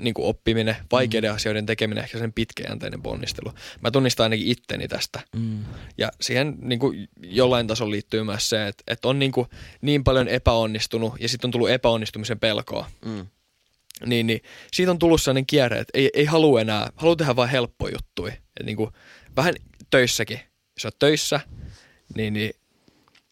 [0.01, 1.35] niin kuin oppiminen, vaikeiden mm.
[1.35, 3.53] asioiden tekeminen, ehkä sen pitkäjänteinen ponnistelu.
[3.81, 5.21] Mä tunnistan ainakin itteni tästä.
[5.37, 5.65] Mm.
[5.99, 9.47] Ja siihen niin kuin jollain tasolla liittyy myös se, että, että on niin, kuin
[9.81, 12.91] niin paljon epäonnistunut ja sitten on tullut epäonnistumisen pelkoa.
[13.05, 13.27] Mm.
[14.07, 14.41] Niin, niin
[14.73, 18.33] siitä on tullut sellainen kierre, että ei, ei halua enää, haluaa tehdä vain helppoja juttuja.
[18.33, 18.91] Et niin kuin,
[19.37, 19.55] vähän
[19.91, 20.41] töissäkin,
[20.77, 21.41] jos olet töissä,
[22.15, 22.51] niin, niin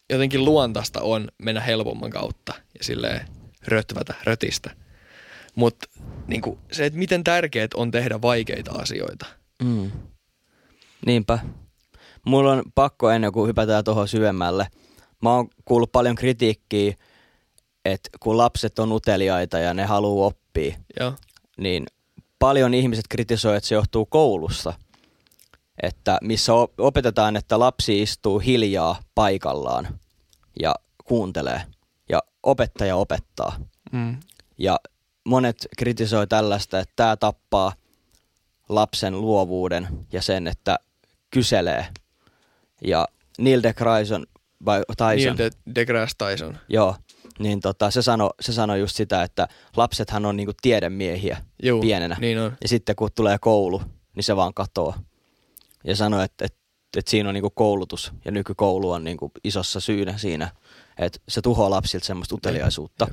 [0.09, 3.27] jotenkin luontaista on mennä helpomman kautta ja silleen
[3.67, 4.86] rötvätä, rötistä.
[5.57, 5.87] Mutta
[6.27, 6.41] niin
[6.71, 9.25] se, että miten tärkeät on tehdä vaikeita asioita.
[9.63, 9.91] Mm.
[11.05, 11.39] Niinpä.
[12.25, 14.67] Mulla on pakko ennen kuin hypätään tuohon syvemmälle.
[15.21, 16.95] Mä oon kuullut paljon kritiikkiä,
[17.85, 21.13] että kun lapset on uteliaita ja ne haluaa oppia, Joo,
[21.57, 21.85] niin
[22.39, 24.73] paljon ihmiset kritisoi, että se johtuu koulusta.
[25.83, 29.99] Että missä opetetaan, että lapsi istuu hiljaa paikallaan
[30.59, 31.61] ja kuuntelee
[32.09, 33.59] ja opettaja opettaa.
[33.91, 34.17] mm.
[34.57, 34.79] Ja
[35.27, 37.73] monet kritisoi tällaista, että tämä tappaa
[38.69, 40.79] lapsen luovuuden ja sen, että
[41.31, 41.87] kyselee.
[42.83, 43.07] Ja
[43.39, 44.15] Neil deGrasse
[44.65, 46.57] vai Tyson, Neil de- deGrasse Tyson.
[46.69, 46.95] joo,
[47.39, 49.47] niin tota, se sanoi se sano just sitä, että
[49.77, 52.17] lapsethan on niinku tiedemiehiä Juu, pienenä.
[52.19, 52.57] Niin on.
[52.61, 53.81] Ja sitten kun tulee koulu,
[54.15, 54.99] niin se vaan katoaa.
[55.83, 56.59] Ja sanoi, että, että,
[56.97, 60.51] että siinä on niinku koulutus ja nykykoulu on niinku isossa syynä siinä,
[60.97, 63.07] että se tuhoaa lapsilta semmoista uteliaisuutta.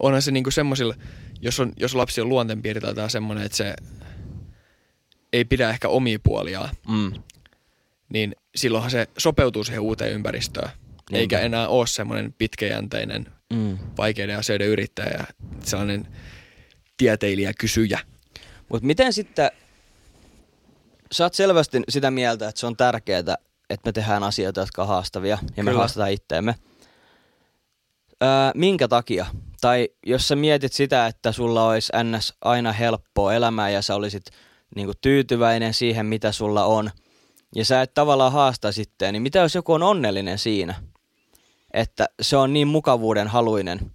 [0.00, 0.94] Onhan se niinku semmosilla,
[1.44, 3.74] jos, on, jos lapsi on luonteenpiirteiltään semmoinen, että se
[5.32, 7.12] ei pidä ehkä omia puoliaan, Mm.
[8.08, 10.68] niin silloinhan se sopeutuu siihen uuteen ympäristöön.
[11.10, 11.18] Niinpä.
[11.18, 13.78] Eikä enää ole semmoinen pitkäjänteinen, Mm.
[13.96, 15.24] vaikeiden asioiden yrittäjä ja
[15.64, 16.08] sellainen
[16.96, 18.00] tieteilijä, kysyjä.
[18.68, 19.50] Mutta miten sitten,
[21.12, 23.18] sä oot selvästi sitä mieltä, että se on tärkeää,
[23.70, 25.78] että me tehdään asioita, jotka on haastavia ja me Kyllä.
[25.78, 26.54] haastetaan itteemme.
[28.24, 29.26] Öö, minkä takia?
[29.60, 32.34] Tai jos sä mietit sitä, että sulla olisi ns.
[32.40, 34.22] aina helppoa elämää ja sä olisit
[34.76, 36.90] niin kuin, tyytyväinen siihen, mitä sulla on,
[37.54, 40.74] ja sä et tavallaan haasta sitten, niin mitä jos joku on onnellinen siinä?
[41.72, 43.90] Että se on niin mukavuuden haluinen,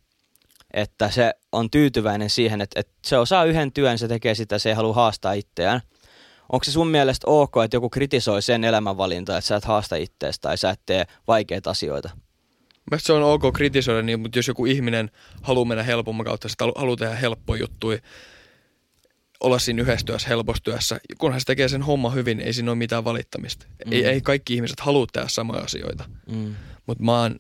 [0.74, 4.70] että se on tyytyväinen siihen, että, että se osaa yhden työn, se tekee sitä, se
[4.70, 5.82] ei halua haastaa itseään.
[6.52, 10.42] Onko se sun mielestä ok, että joku kritisoi sen elämänvalintaa, että sä et haasta itseäsi
[10.42, 12.10] tai sä et tee vaikeita asioita?
[12.92, 15.12] Mielestäni se on ok kritisoida, niin, mutta jos joku ihminen
[15.42, 18.00] haluaa mennä helpomman kautta, sitä haluaa tehdä helppoja juttuja,
[19.40, 22.78] olla siinä yhdessä työssä, helpossa työssä, kunhan se tekee sen homma hyvin, ei siinä ole
[22.78, 23.66] mitään valittamista.
[23.86, 23.94] Mm.
[23.94, 26.56] Ei, ei kaikki ihmiset halua tehdä samoja asioita, mm.
[26.86, 27.40] mutta mä oon,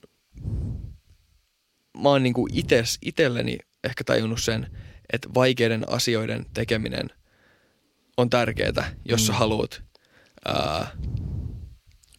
[2.01, 4.67] mä oon niinku ites, itelleni ehkä tajunnut sen,
[5.13, 7.09] että vaikeiden asioiden tekeminen
[8.17, 9.25] on tärkeää, jos mm.
[9.27, 9.83] sä haluat
[10.45, 10.91] ää,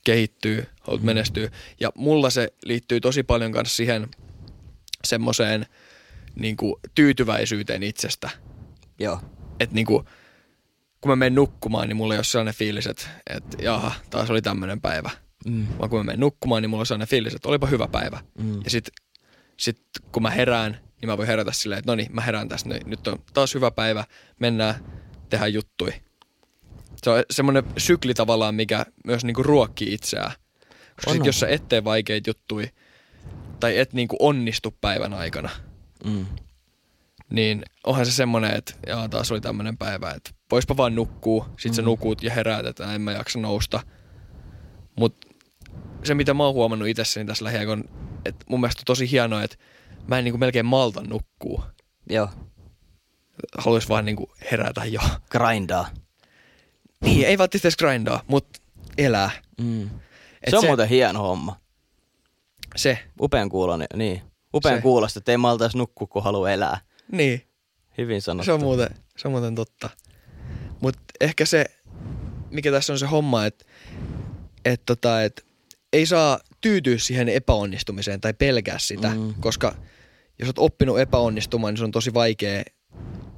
[0.05, 1.51] kehittyy, haluat menestyä.
[1.81, 4.09] Ja mulla se liittyy tosi paljon kanssa siihen
[5.05, 5.67] semmoiseen
[6.35, 6.57] niin
[6.95, 8.31] tyytyväisyyteen itsestä.
[8.99, 9.21] Joo.
[9.61, 10.05] Että niin kuin,
[11.01, 14.43] kun mä menen nukkumaan, niin mulla ei ole sellainen fiilis, että, että jaha, taas oli
[14.43, 15.11] tämmöinen päivä.
[15.47, 15.67] Mm.
[15.79, 18.21] Vaan kun mä menen nukkumaan, niin mulla on sellainen fiilis, että olipa hyvä päivä.
[18.39, 18.61] Mm.
[18.65, 18.95] Ja sitten
[19.57, 19.81] sit,
[20.13, 23.09] kun mä herään, niin mä voin herätä silleen, että no niin, mä herään tästä, nyt
[23.09, 24.05] on taas hyvä päivä,
[24.39, 24.75] mennään,
[25.31, 25.93] tehdä juttui
[27.05, 30.33] se on semmoinen sykli tavallaan, mikä myös niinku ruokkii itseään.
[30.97, 32.69] Koska sit, jos sä et tee vaikeita juttuja
[33.61, 35.51] tai et niinku onnistu päivän aikana,
[36.05, 36.27] mm.
[37.31, 41.73] niin onhan se semmoinen, että jaa, taas oli tämmöinen päivä, että voispa vaan nukkuu, sit
[41.73, 41.77] mm.
[41.77, 43.81] sä nukut ja heräät, että en mä jaksa nousta.
[44.97, 45.27] Mut
[46.05, 47.85] se, mitä mä oon huomannut itsessäni tässä lähiaikoina,
[48.25, 49.57] että mun mielestä on tosi hienoa, että
[50.07, 51.65] mä en niinku melkein malta nukkuu.
[52.11, 52.29] Joo.
[53.59, 55.01] Haluais vaan niinku herätä jo.
[55.31, 55.89] Grindaa.
[57.05, 58.61] Niin, ei välttämättä edes grindaa, mutta
[58.99, 59.31] elää.
[59.61, 59.91] Mm.
[60.51, 61.61] se on se, muuten hieno homma.
[62.77, 62.99] Se.
[63.21, 64.23] Upean kuulonen, niin.
[64.55, 64.83] Upean se.
[64.83, 66.81] kuulosta, että ei maltaisi nukkua, kun haluaa elää.
[67.13, 67.43] Niin.
[67.99, 68.45] Hyvin sanottu.
[68.45, 69.91] Se on muuten, se on muuten totta.
[70.81, 71.65] Mutta ehkä se,
[72.51, 73.65] mikä tässä on se homma, että
[74.65, 75.47] et tota, et
[75.93, 79.35] ei saa tyytyä siihen epäonnistumiseen tai pelkää sitä, mm.
[79.41, 79.75] koska
[80.39, 82.63] jos olet oppinut epäonnistumaan, niin se on tosi vaikea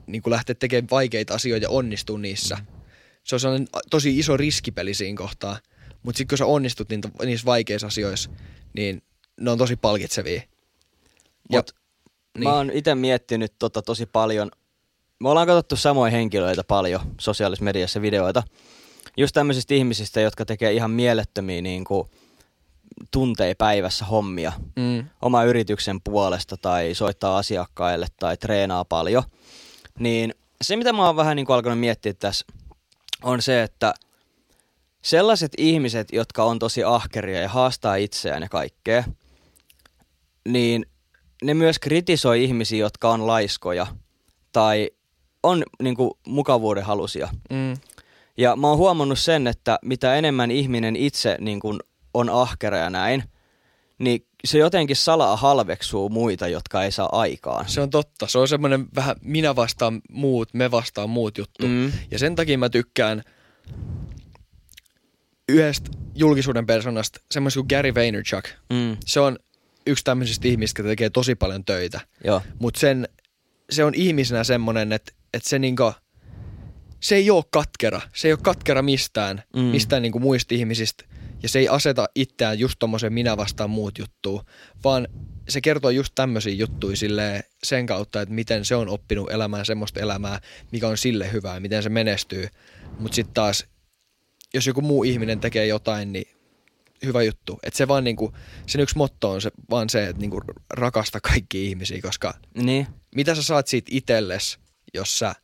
[0.06, 2.54] niin lähteä tekemään vaikeita asioita ja onnistua niissä.
[2.54, 2.81] Mm
[3.24, 5.58] se on sellainen tosi iso riskipeli siinä kohtaa.
[6.02, 8.30] Mutta sitten kun sä onnistut niitä, niissä vaikeissa asioissa,
[8.72, 9.02] niin
[9.40, 10.42] ne on tosi palkitsevia.
[11.50, 11.80] Mut ja,
[12.38, 12.48] niin.
[12.48, 14.50] Mä oon itse miettinyt tota tosi paljon.
[15.20, 18.42] Me ollaan katsottu samoja henkilöitä paljon sosiaalisessa mediassa videoita.
[19.16, 22.08] Just tämmöisistä ihmisistä, jotka tekee ihan mielettömiä niin kuin,
[23.10, 24.52] tunteja päivässä hommia.
[24.76, 25.04] Mm.
[25.22, 29.22] Oma yrityksen puolesta tai soittaa asiakkaille tai treenaa paljon.
[29.98, 32.46] Niin se, mitä mä oon vähän niin kuin alkanut miettiä tässä
[33.22, 33.94] on se, että
[35.02, 39.04] sellaiset ihmiset, jotka on tosi ahkeria ja haastaa itseään ja kaikkea,
[40.48, 40.86] niin
[41.42, 43.86] ne myös kritisoi ihmisiä, jotka on laiskoja
[44.52, 44.90] tai
[45.42, 47.28] on niin kuin, mukavuuden halusia.
[47.50, 47.76] Mm.
[48.36, 51.80] Ja mä oon huomannut sen, että mitä enemmän ihminen itse niin kuin,
[52.14, 53.24] on ahkera ja näin,
[54.02, 57.68] niin se jotenkin salaa halveksuu muita, jotka ei saa aikaan.
[57.68, 58.26] Se on totta.
[58.26, 61.68] Se on semmoinen vähän minä vastaan muut, me vastaan muut juttu.
[61.68, 61.92] Mm.
[62.10, 63.22] Ja sen takia mä tykkään
[65.48, 68.44] yhdestä julkisuuden persoonasta, semmoista kuin Gary Vaynerchuk.
[68.72, 68.96] Mm.
[69.06, 69.38] Se on
[69.86, 72.00] yksi tämmöisistä ihmistä, jotka tekee tosi paljon töitä.
[72.58, 73.08] Mutta sen,
[73.70, 75.92] se on ihmisenä semmoinen, että, että se niinku,
[77.00, 78.00] se ei ole katkera.
[78.14, 79.62] Se ei ole katkera mistään, mm.
[79.62, 81.04] mistään niinku muista ihmisistä
[81.42, 84.42] ja se ei aseta itseään just tommosen minä vastaan muut juttuu,
[84.84, 85.08] vaan
[85.48, 86.96] se kertoo just tämmöisiä juttuja
[87.62, 90.40] sen kautta, että miten se on oppinut elämään semmoista elämää,
[90.72, 92.48] mikä on sille hyvää, miten se menestyy.
[92.98, 93.66] Mutta sitten taas,
[94.54, 96.28] jos joku muu ihminen tekee jotain, niin
[97.04, 97.58] hyvä juttu.
[97.62, 98.32] Että se vaan niinku,
[98.66, 100.40] sen yksi motto on se, vaan se, että niinku
[100.70, 102.86] rakasta kaikki ihmisiä, koska niin.
[103.14, 104.58] mitä sä saat siitä itelles,
[104.94, 105.34] jos sä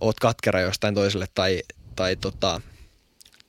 [0.00, 1.62] oot katkera jostain toiselle tai,
[1.96, 2.60] tai tota,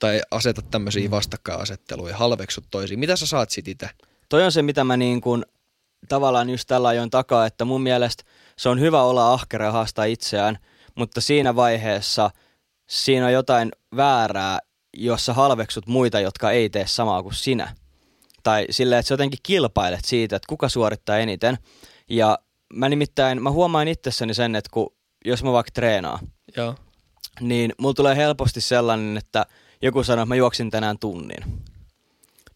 [0.03, 1.11] tai asetat tämmöisiä mm.
[1.11, 2.99] vastakkainasetteluja, halveksut toisiin.
[2.99, 3.89] Mitä sä saat sit itse?
[4.29, 5.45] Toi on se, mitä mä niin kuin,
[6.09, 8.23] tavallaan just tällä ajoin takaa, että mun mielestä
[8.57, 10.57] se on hyvä olla ahkera ja haastaa itseään,
[10.95, 12.31] mutta siinä vaiheessa
[12.89, 14.59] siinä on jotain väärää,
[14.97, 17.75] jossa halveksut muita, jotka ei tee samaa kuin sinä.
[18.43, 21.57] Tai silleen, että sä jotenkin kilpailet siitä, että kuka suorittaa eniten.
[22.09, 22.39] Ja
[22.73, 24.93] mä nimittäin, mä huomaan itsessäni sen, että kun,
[25.25, 26.19] jos mä vaikka treenaan,
[26.57, 26.75] Joo.
[27.41, 29.45] niin mulla tulee helposti sellainen, että–
[29.83, 31.61] joku sanoo, että mä juoksin tänään tunnin.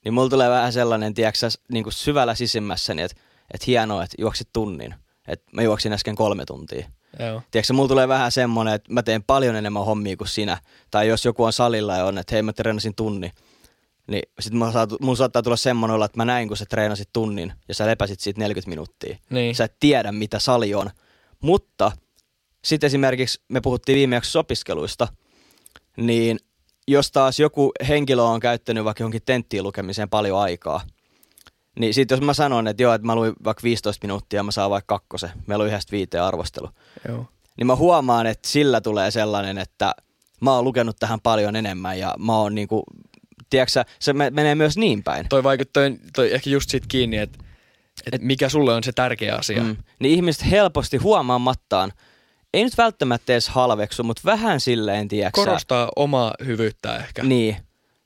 [0.03, 3.17] Niin mulla tulee vähän sellainen, tiedätkö, niin kuin syvällä sisimmässäni, että,
[3.53, 4.95] että hienoa, että juoksit tunnin.
[5.27, 6.87] Että mä juoksin äsken kolme tuntia.
[7.19, 7.41] Joo.
[7.51, 10.57] Tiedätkö, mulla tulee vähän semmoinen, että mä teen paljon enemmän hommia kuin sinä.
[10.91, 13.31] Tai jos joku on salilla ja on, että hei mä treenasin tunni.
[14.07, 17.09] niin sit mun, saatu, mun saattaa tulla semmoinen olla, että mä näin, kun sä treenasit
[17.13, 19.17] tunnin ja sä lepäsit siitä 40 minuuttia.
[19.29, 19.55] Niin.
[19.55, 20.89] Sä et tiedä, mitä sali on.
[21.41, 21.91] Mutta
[22.63, 25.07] sitten esimerkiksi me puhuttiin viimeksi opiskeluista,
[25.97, 26.39] niin
[26.87, 30.81] jos taas joku henkilö on käyttänyt vaikka johonkin tenttiin lukemiseen paljon aikaa,
[31.79, 34.51] niin sitten jos mä sanon, että joo, että mä luin vaikka 15 minuuttia ja mä
[34.51, 36.69] saan vaikka kakkosen, meillä on yhdestä viiteen arvostelu,
[37.07, 37.25] Joo.
[37.57, 39.95] niin mä huomaan, että sillä tulee sellainen, että
[40.41, 42.83] mä oon lukenut tähän paljon enemmän ja mä oon niinku,
[43.49, 45.25] tiedätkö se me- menee myös niin päin.
[45.29, 45.83] Toi vaikuttaa
[46.15, 47.39] toi ehkä just siitä kiinni, että
[48.11, 49.63] et mikä sulle on se tärkeä asia.
[49.63, 49.77] Mm.
[49.99, 51.93] Niin ihmiset helposti huomaamattaan,
[52.53, 57.23] ei nyt välttämättä edes halveksu, mutta vähän silleen, tiedätkö sä, Korostaa omaa hyvyyttä ehkä.
[57.23, 57.55] Niin.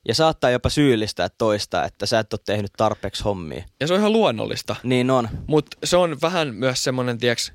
[0.08, 3.64] Ja saattaa jopa syyllistää toista, että sä et ole tehnyt tarpeeksi hommia.
[3.80, 4.76] Ja se on ihan luonnollista.
[4.82, 5.28] Niin on.
[5.46, 7.52] Mutta se on vähän myös semmoinen, tiiäks,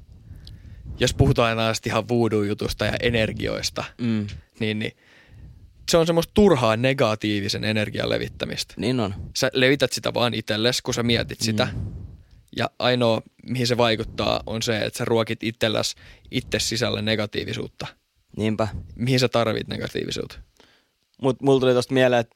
[1.00, 4.28] jos puhutaan aina ihan voodoo-jutusta ja energioista, Mm.
[4.60, 4.92] niin, niin
[5.92, 8.74] se on semmoista turhaa negatiivisen energian levittämistä.
[8.78, 9.14] Niin on.
[9.38, 11.68] Sä levität sitä vaan itsellesi, kun sä mietit sitä.
[11.74, 12.07] Mm.
[12.56, 15.96] Ja ainoa, mihin se vaikuttaa, on se, että sä ruokit itselläs
[16.32, 17.88] itse sisälle negatiivisuutta.
[18.38, 18.68] Niinpä.
[18.96, 20.40] Mihin sä tarvit negatiivisuutta?
[21.22, 22.36] Mutta mulla tuli tosta mieleen, että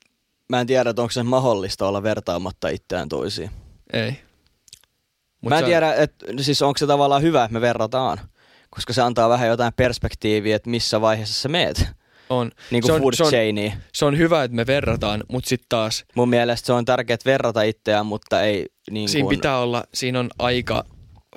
[0.49, 3.51] mä en tiedä, että onko se mahdollista olla vertaamatta itseään toisiin.
[3.93, 4.11] Ei.
[5.41, 8.17] Mut mä en sä- tiedä, että siis onko se tavallaan hyvä, että me verrataan.
[8.69, 11.85] Koska se antaa vähän jotain perspektiiviä, että missä vaiheessa sä meet.
[12.31, 12.51] On.
[12.71, 13.71] Niin se, kuin on, food se, on, chainia.
[13.93, 17.61] se on hyvä, että me verrataan, mutta sitten taas Mun mielestä se on tärkeää verrata
[17.61, 19.37] itseään, mutta ei niin siinä kuin...
[19.37, 20.83] pitää olla, siinä on aika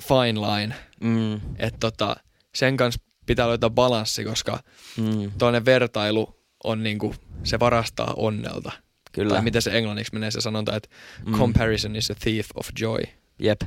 [0.03, 2.15] fine line, Mm, että tota,
[2.55, 4.59] sen kanssa pitää löytää balanssi, koska
[4.97, 8.71] mm, toinen vertailu on niinku, se varastaa onnelta.
[9.11, 9.33] kyllä.
[9.33, 10.89] Tai miten se englanniksi menee se sanonta, että
[11.25, 11.33] Mm.
[11.33, 12.99] comparison is a thief of joy.
[13.39, 13.61] Jep.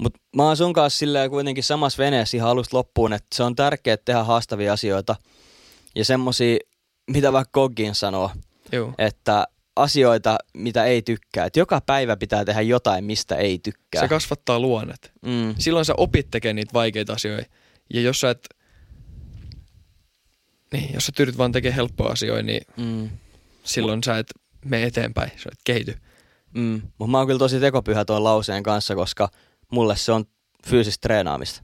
[0.00, 3.56] Mut mä oon sun kanssa silleen kuitenkin samassa veneessä ihan alusta loppuun, että se on
[3.56, 5.16] tärkeää tehdä haastavia asioita.
[5.94, 6.56] Ja semmosia,
[7.10, 8.30] mitä vaikka Goggin sanoo,
[8.72, 8.94] Joo.
[8.98, 11.46] että asioita, mitä ei tykkää.
[11.46, 14.00] Että joka päivä pitää tehdä jotain, mistä ei tykkää.
[14.02, 15.12] Se kasvattaa luonnet.
[15.22, 15.54] mm.
[15.58, 17.50] Silloin sä opit tekemään niitä vaikeita asioita.
[17.94, 18.48] Ja jos sä et,
[20.72, 23.10] niin, jos sä tyydyt vaan tekemään helppoa asioita, niin Mm.
[23.64, 24.26] silloin sä et
[24.64, 25.96] mene eteenpäin, sä et kehity.
[26.54, 26.82] Mm.
[26.98, 29.28] Mutta mä oon kyllä tosi tekopyhä tuon lauseen kanssa, koska
[29.70, 30.24] mulle se on
[30.66, 31.62] fyysistä treenaamista.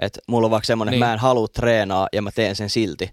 [0.00, 1.00] Et mulla on vaikka semmonen, niin.
[1.00, 1.06] Niin.
[1.08, 3.10] mä en halua treenaa ja mä teen sen silti.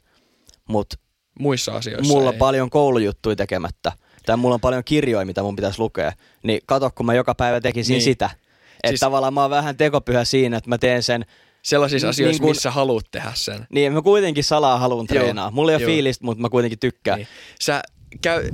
[0.71, 0.97] Mutta
[1.39, 3.91] Muissa asioissa mulla on paljon koulujuttuja tekemättä.
[4.25, 6.13] Tai mulla on paljon kirjoja, mitä mun pitäisi lukea.
[6.43, 7.97] Niin kato, kun mä joka päivä tekisin niin.
[7.97, 8.03] Niin.
[8.03, 8.25] sitä.
[8.25, 8.99] Että siis...
[8.99, 11.25] Tavallaan mä oon vähän tekopyhä siinä, että mä teen sen.
[11.63, 13.67] Sellaisissa Niin asioissa, kun- missä haluat tehdä sen.
[13.73, 15.51] Niin mä kuitenkin salaa haluan Joo, treenaa.
[15.51, 15.87] Mulla ei ole joo.
[15.91, 17.17] fiilistä, mutta mä kuitenkin tykkään.
[17.17, 17.27] Niin.
[17.61, 17.81] Sä
[18.21, 18.49] käy,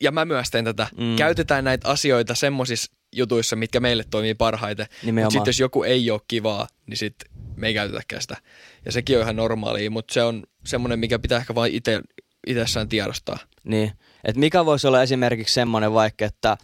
[0.00, 0.86] ja mä myös teen tätä.
[0.96, 1.16] Mm.
[1.16, 4.86] Käytetään näitä asioita semmosissa jutuissa, mitkä meille toimii parhaiten.
[5.04, 7.14] Mutta sitten jos joku ei ole kivaa, niin sit
[7.58, 8.36] me ei käytetäkään sitä.
[8.84, 12.00] Ja sekin on ihan normaalia, mutta se on semmoinen, mikä pitää ehkä vain ite,
[12.46, 13.38] itsessään tiedostaa.
[13.64, 13.92] Niin.
[14.24, 16.56] Et mikä voisi olla esimerkiksi semmoinen vaikka, että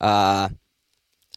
[0.00, 0.50] ää,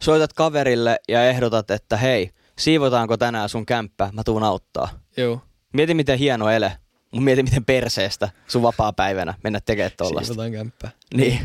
[0.01, 4.99] soitat kaverille ja ehdotat, että hei, siivotaanko tänään sun kämppä, mä tuun auttaa.
[5.17, 5.41] Joo.
[5.73, 6.77] Mieti miten hieno ele,
[7.11, 10.25] mutta mieti miten perseestä sun vapaa-päivänä mennä tekemään tollasta.
[10.25, 10.91] Siivotaan kämppää.
[11.13, 11.39] Niin.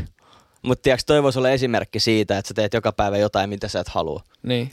[0.61, 3.79] Mutta tiedätkö, toi voisi olla esimerkki siitä, että sä teet joka päivä jotain, mitä sä
[3.79, 4.23] et halua.
[4.43, 4.71] Niin.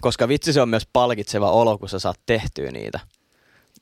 [0.00, 3.00] Koska vitsi se on myös palkitseva olo, kun sä saat tehtyä niitä.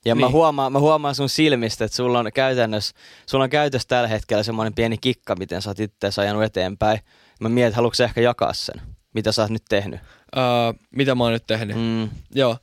[0.04, 0.26] Ja niin.
[0.26, 2.94] mä, huomaan, mä huomaan sun silmistä, että sulla on käytännössä,
[3.26, 7.00] sulla on käytössä tällä hetkellä semmoinen pieni kikka, miten sä oot itse ajanut eteenpäin.
[7.40, 8.82] Mä mietin, että haluatko ehkä jakaa sen,
[9.14, 10.00] mitä sä oot nyt tehnyt.
[10.00, 11.76] Uh, mitä mä oon nyt tehnyt?
[11.76, 12.08] Mm.
[12.34, 12.56] Joo.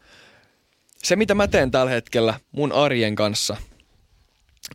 [1.04, 3.58] Se, mitä mä teen tällä hetkellä mun arjen kanssa,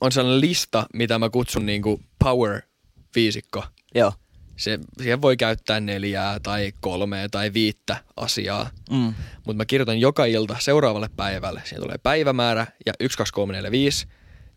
[0.01, 3.65] on sellainen lista, mitä mä kutsun niinku power-viisikko.
[3.95, 4.13] Joo.
[4.59, 8.71] Se, siihen voi käyttää neljää tai kolmea tai viittä asiaa.
[8.91, 9.15] Mm.
[9.37, 11.63] Mutta mä kirjoitan joka ilta seuraavalle päivälle.
[11.65, 14.07] Siihen tulee päivämäärä ja 1, 2, 3, 4, 5.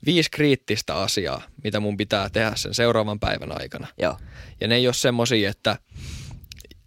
[0.05, 3.87] Viisi kriittistä asiaa, mitä mun pitää tehdä sen seuraavan päivän aikana.
[3.97, 4.17] Joo.
[4.61, 5.77] Ja ne ei ole semmosia, että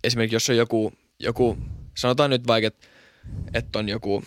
[0.05, 1.59] esimerkiksi jos on joku, joku
[1.97, 2.87] sanotaan nyt vaikka, että,
[3.55, 4.25] että on joku,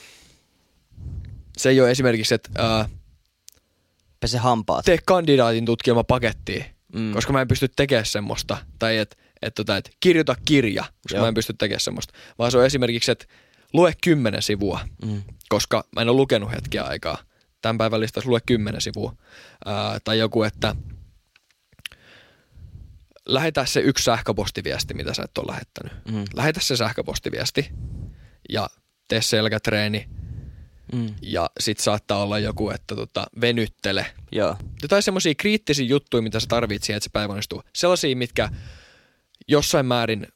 [1.58, 2.90] se ei ole esimerkiksi, että ää,
[4.20, 4.86] Pese hampaat.
[4.86, 7.12] tee kandidaatin tutkielma pakettiin, Mm.
[7.14, 8.58] koska mä en pysty tekemään semmoista.
[8.80, 11.22] Tai että et, tota, et kirjoita kirja, koska Joo.
[11.24, 12.14] mä en pysty tekemään semmoista.
[12.40, 13.26] Vaan se on esimerkiksi, että
[13.74, 15.22] lue kymmenen sivua, Mm.
[15.50, 17.18] koska mä en ole lukenut hetkeä aikaa.
[17.62, 19.16] Tämän päivän listassa lue kymmenen sivua.
[19.66, 20.76] Ää, tai joku, että
[23.28, 25.94] lähetä se yksi sähköpostiviesti, mitä sä et ole lähettänyt.
[26.12, 26.26] Mm.
[26.34, 27.70] Lähetä se sähköpostiviesti
[28.50, 28.70] ja
[29.08, 30.10] tee selkätreeni
[30.94, 31.14] Mm.
[31.22, 34.06] ja sit saattaa olla joku, että tota, venyttele.
[34.32, 34.56] Joo.
[34.82, 37.64] Jotain semmoisia kriittisiä juttuja, mitä sä tarvitset siihen, että se päivä onnistuu.
[37.76, 38.50] Sellaisia, mitkä
[39.48, 40.28] jossain määrin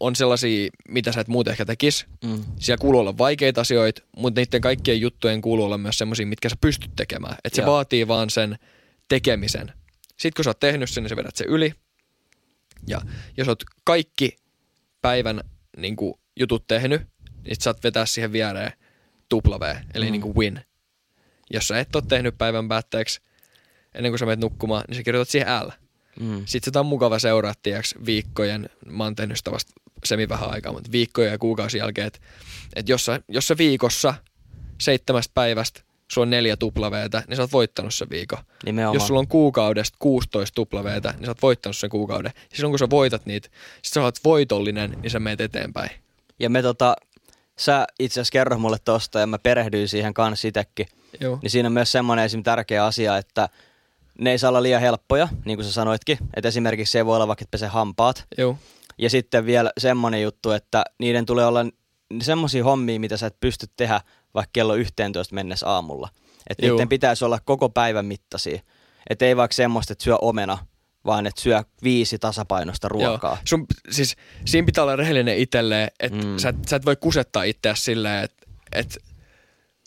[0.00, 2.06] on sellaisia, mitä sä et muuten ehkä tekis.
[2.24, 2.44] Mm.
[2.58, 6.56] Siellä kuuluu olla vaikeita asioita, mutta niiden kaikkien juttujen kuuluu olla myös semmoisia, mitkä sä
[6.60, 7.36] pystyt tekemään.
[7.44, 7.72] Että se Joo.
[7.72, 8.58] vaatii vaan sen
[9.08, 9.72] tekemisen.
[10.08, 11.74] Sitten kun sä oot tehnyt sen, niin sä vedät sen yli.
[12.88, 13.00] Ja
[13.36, 14.36] jos oot kaikki
[15.02, 15.40] päivän
[15.76, 17.02] niin kuin, jutut tehnyt,
[17.44, 18.72] niin sit saat vetää siihen viereen
[19.38, 20.12] V, eli mm.
[20.12, 20.60] niin kuin win.
[21.50, 23.20] Jos sä et ole tehnyt päivän päätteeksi
[23.94, 25.70] ennen kuin sä menet nukkumaan, niin sä kirjoitat siihen L.
[26.20, 26.42] Mm.
[26.46, 29.72] Sitten sitä on mukava seurata, tiiäks, viikkojen, mä oon tehnyt sitä vasta
[30.04, 32.18] semi vähän aikaa, mutta viikkojen ja kuukausien jälkeen, että
[32.76, 34.14] et jos, sä, jos sä viikossa
[34.80, 35.80] seitsemästä päivästä
[36.12, 38.38] sulla on neljä tuplaveetä, niin sä oot voittanut sen viikon.
[38.64, 38.94] Nimenomaan.
[38.94, 42.32] Jos sulla on kuukaudesta 16 tuplaveetä, niin sä oot voittanut sen kuukauden.
[42.50, 43.48] Ja silloin kun sä voitat niitä,
[43.82, 45.90] sit sä oot voitollinen, niin sä meet eteenpäin.
[46.38, 46.96] Ja me tota,
[47.58, 50.86] sä itse asiassa kerro mulle tosta ja mä perehdyin siihen kanssa itekin.
[51.20, 51.38] Joo.
[51.42, 52.42] Niin siinä on myös semmoinen esim.
[52.42, 53.48] tärkeä asia, että
[54.18, 56.18] ne ei saa olla liian helppoja, niin kuin sä sanoitkin.
[56.34, 58.24] Että esimerkiksi se ei voi olla vaikka, että pese hampaat.
[58.38, 58.56] Joo.
[58.98, 61.66] Ja sitten vielä semmoinen juttu, että niiden tulee olla
[62.22, 64.00] semmoisia hommia, mitä sä et pysty tehdä
[64.34, 66.08] vaikka kello 11 mennessä aamulla.
[66.50, 68.60] Että niiden pitäisi olla koko päivän mittaisia.
[69.10, 70.58] Että ei vaikka semmoista, että syö omena,
[71.06, 73.30] vaan että syö viisi tasapainosta ruokaa.
[73.30, 73.38] Joo.
[73.44, 76.38] Sun, siis, siinä pitää olla rehellinen itselleen, että Mm.
[76.38, 78.98] sä, et- sä et voi kusettaa itseäsi silleen, että et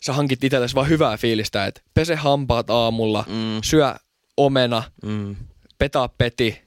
[0.04, 3.60] sä hankit itsellesi vaan hyvää fiilistä, että pese hampaat aamulla, Mm.
[3.64, 3.94] syö
[4.36, 5.36] omena, Mm.
[5.78, 6.62] petaa peti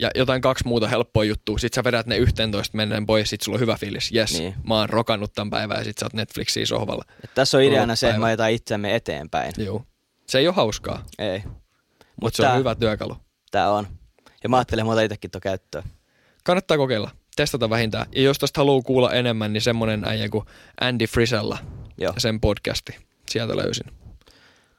[0.00, 1.58] ja jotain kaksi muuta helppoa juttua.
[1.58, 4.12] Sitten sä vedät ne 11 menneen pois, sit sulla on hyvä fiilis.
[4.12, 4.54] Jes, Niin.
[4.68, 7.04] mä oon rokannut tämän päivän ja sit sä oot Netflixiä sohvalla.
[7.24, 9.52] Et tässä on ideana se, että me ajetaan itsemme eteenpäin.
[9.58, 9.84] Joo.
[10.26, 11.42] Se ei ole hauskaa, Ei.
[12.22, 13.16] mutta se on tää- hyvä työkalu.
[13.50, 13.86] Tää on.
[14.42, 15.84] Ja mä ajattelin, että mä otan itsekin tuon käyttöön.
[16.44, 17.10] Kannattaa kokeilla.
[17.36, 18.06] Testata vähintään.
[18.14, 20.44] Ja jos tästä haluaa kuulla enemmän, niin semmonen äijä kuin
[20.80, 21.58] Andy Frisella
[21.98, 22.12] Joo.
[22.14, 22.96] ja sen podcasti.
[23.30, 23.86] Sieltä löysin.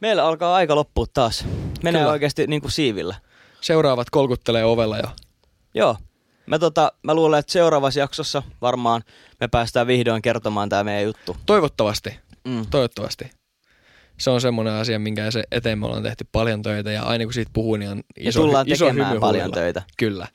[0.01, 1.45] Meillä alkaa aika loppua taas.
[1.83, 2.11] Menee Kyllä.
[2.11, 3.15] oikeasti niin kuin siivillä.
[3.61, 5.09] Seuraavat kolkuttelee ovella jo.
[5.73, 5.97] Joo.
[6.45, 9.03] Mä, tota, mä luulen, että seuraavassa jaksossa varmaan
[9.39, 11.37] me päästään vihdoin kertomaan tämä meidän juttu.
[11.45, 12.19] Toivottavasti.
[12.47, 12.65] Mm.
[12.69, 13.31] Toivottavasti.
[14.19, 17.33] Se on semmoinen asia, minkä se eteen me ollaan tehty paljon töitä ja aina kun
[17.33, 19.61] siitä puhuu, niin on Me iso, tullaan iso tekemään hymy paljon huulilla.
[19.61, 19.81] töitä.
[19.97, 20.27] Kyllä.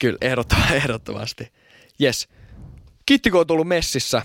[0.00, 0.74] Kyllä, ehdottomasti.
[0.82, 1.52] ehdottomasti.
[2.02, 2.28] Yes.
[3.06, 4.22] Kiitti, kun on tullut messissä.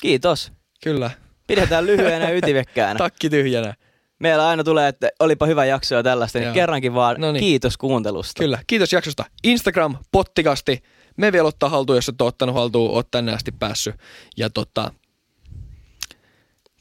[0.00, 0.52] Kiitos.
[0.84, 1.10] Kyllä.
[1.46, 2.98] Pidetään lyhyenä ja ytivekkäänä.
[2.98, 3.74] Takki tyhjänä.
[4.18, 6.54] Meillä aina tulee, että olipa hyvä jakso ja tällaista, niin Joo.
[6.54, 7.40] kerrankin vaan Noniin.
[7.40, 8.42] kiitos kuuntelusta.
[8.42, 8.58] Kyllä.
[8.66, 9.24] Kiitos jaksosta.
[9.44, 10.82] Instagram, pottikasti.
[11.16, 13.94] Me vielä ottaa haltuun, jos et ole ottanut haltuun, oot tänne asti päässyt.
[14.36, 14.92] Ja tota,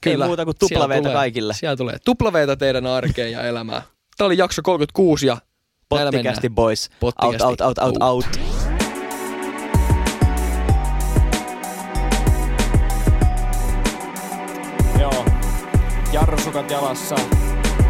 [0.06, 1.54] Ei muuta kuin siellä tuplaveitä tulee- kaikille.
[1.54, 3.82] Siellä tulee tuplaveita teidän arkeen ja elämään.
[4.18, 5.38] Tämä oli jakso 36 ja
[5.90, 6.90] Pottikästi boys.
[6.90, 7.44] Out, Pottikästi.
[7.44, 8.26] out, out, out, out.
[15.00, 15.26] Joo.
[16.14, 17.16] Jarrusukat jalassa.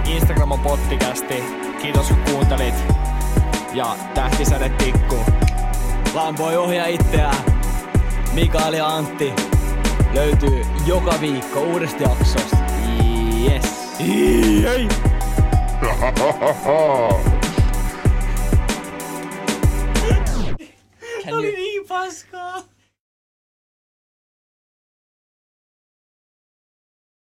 [0.06, 1.44] Instagram on pottikästi.
[1.82, 2.74] Kiitos kun kuuntelit.
[3.74, 5.20] Ja tähtisäde tikku.
[6.14, 7.38] Vaan voi ohjaa itseään.
[8.34, 9.34] Mikael ja Antti
[10.14, 12.58] löytyy joka viikko uudesta jaksosta.
[13.44, 14.00] Yes.
[14.64, 14.88] Jei.
[21.32, 22.77] Oli niin paskaa.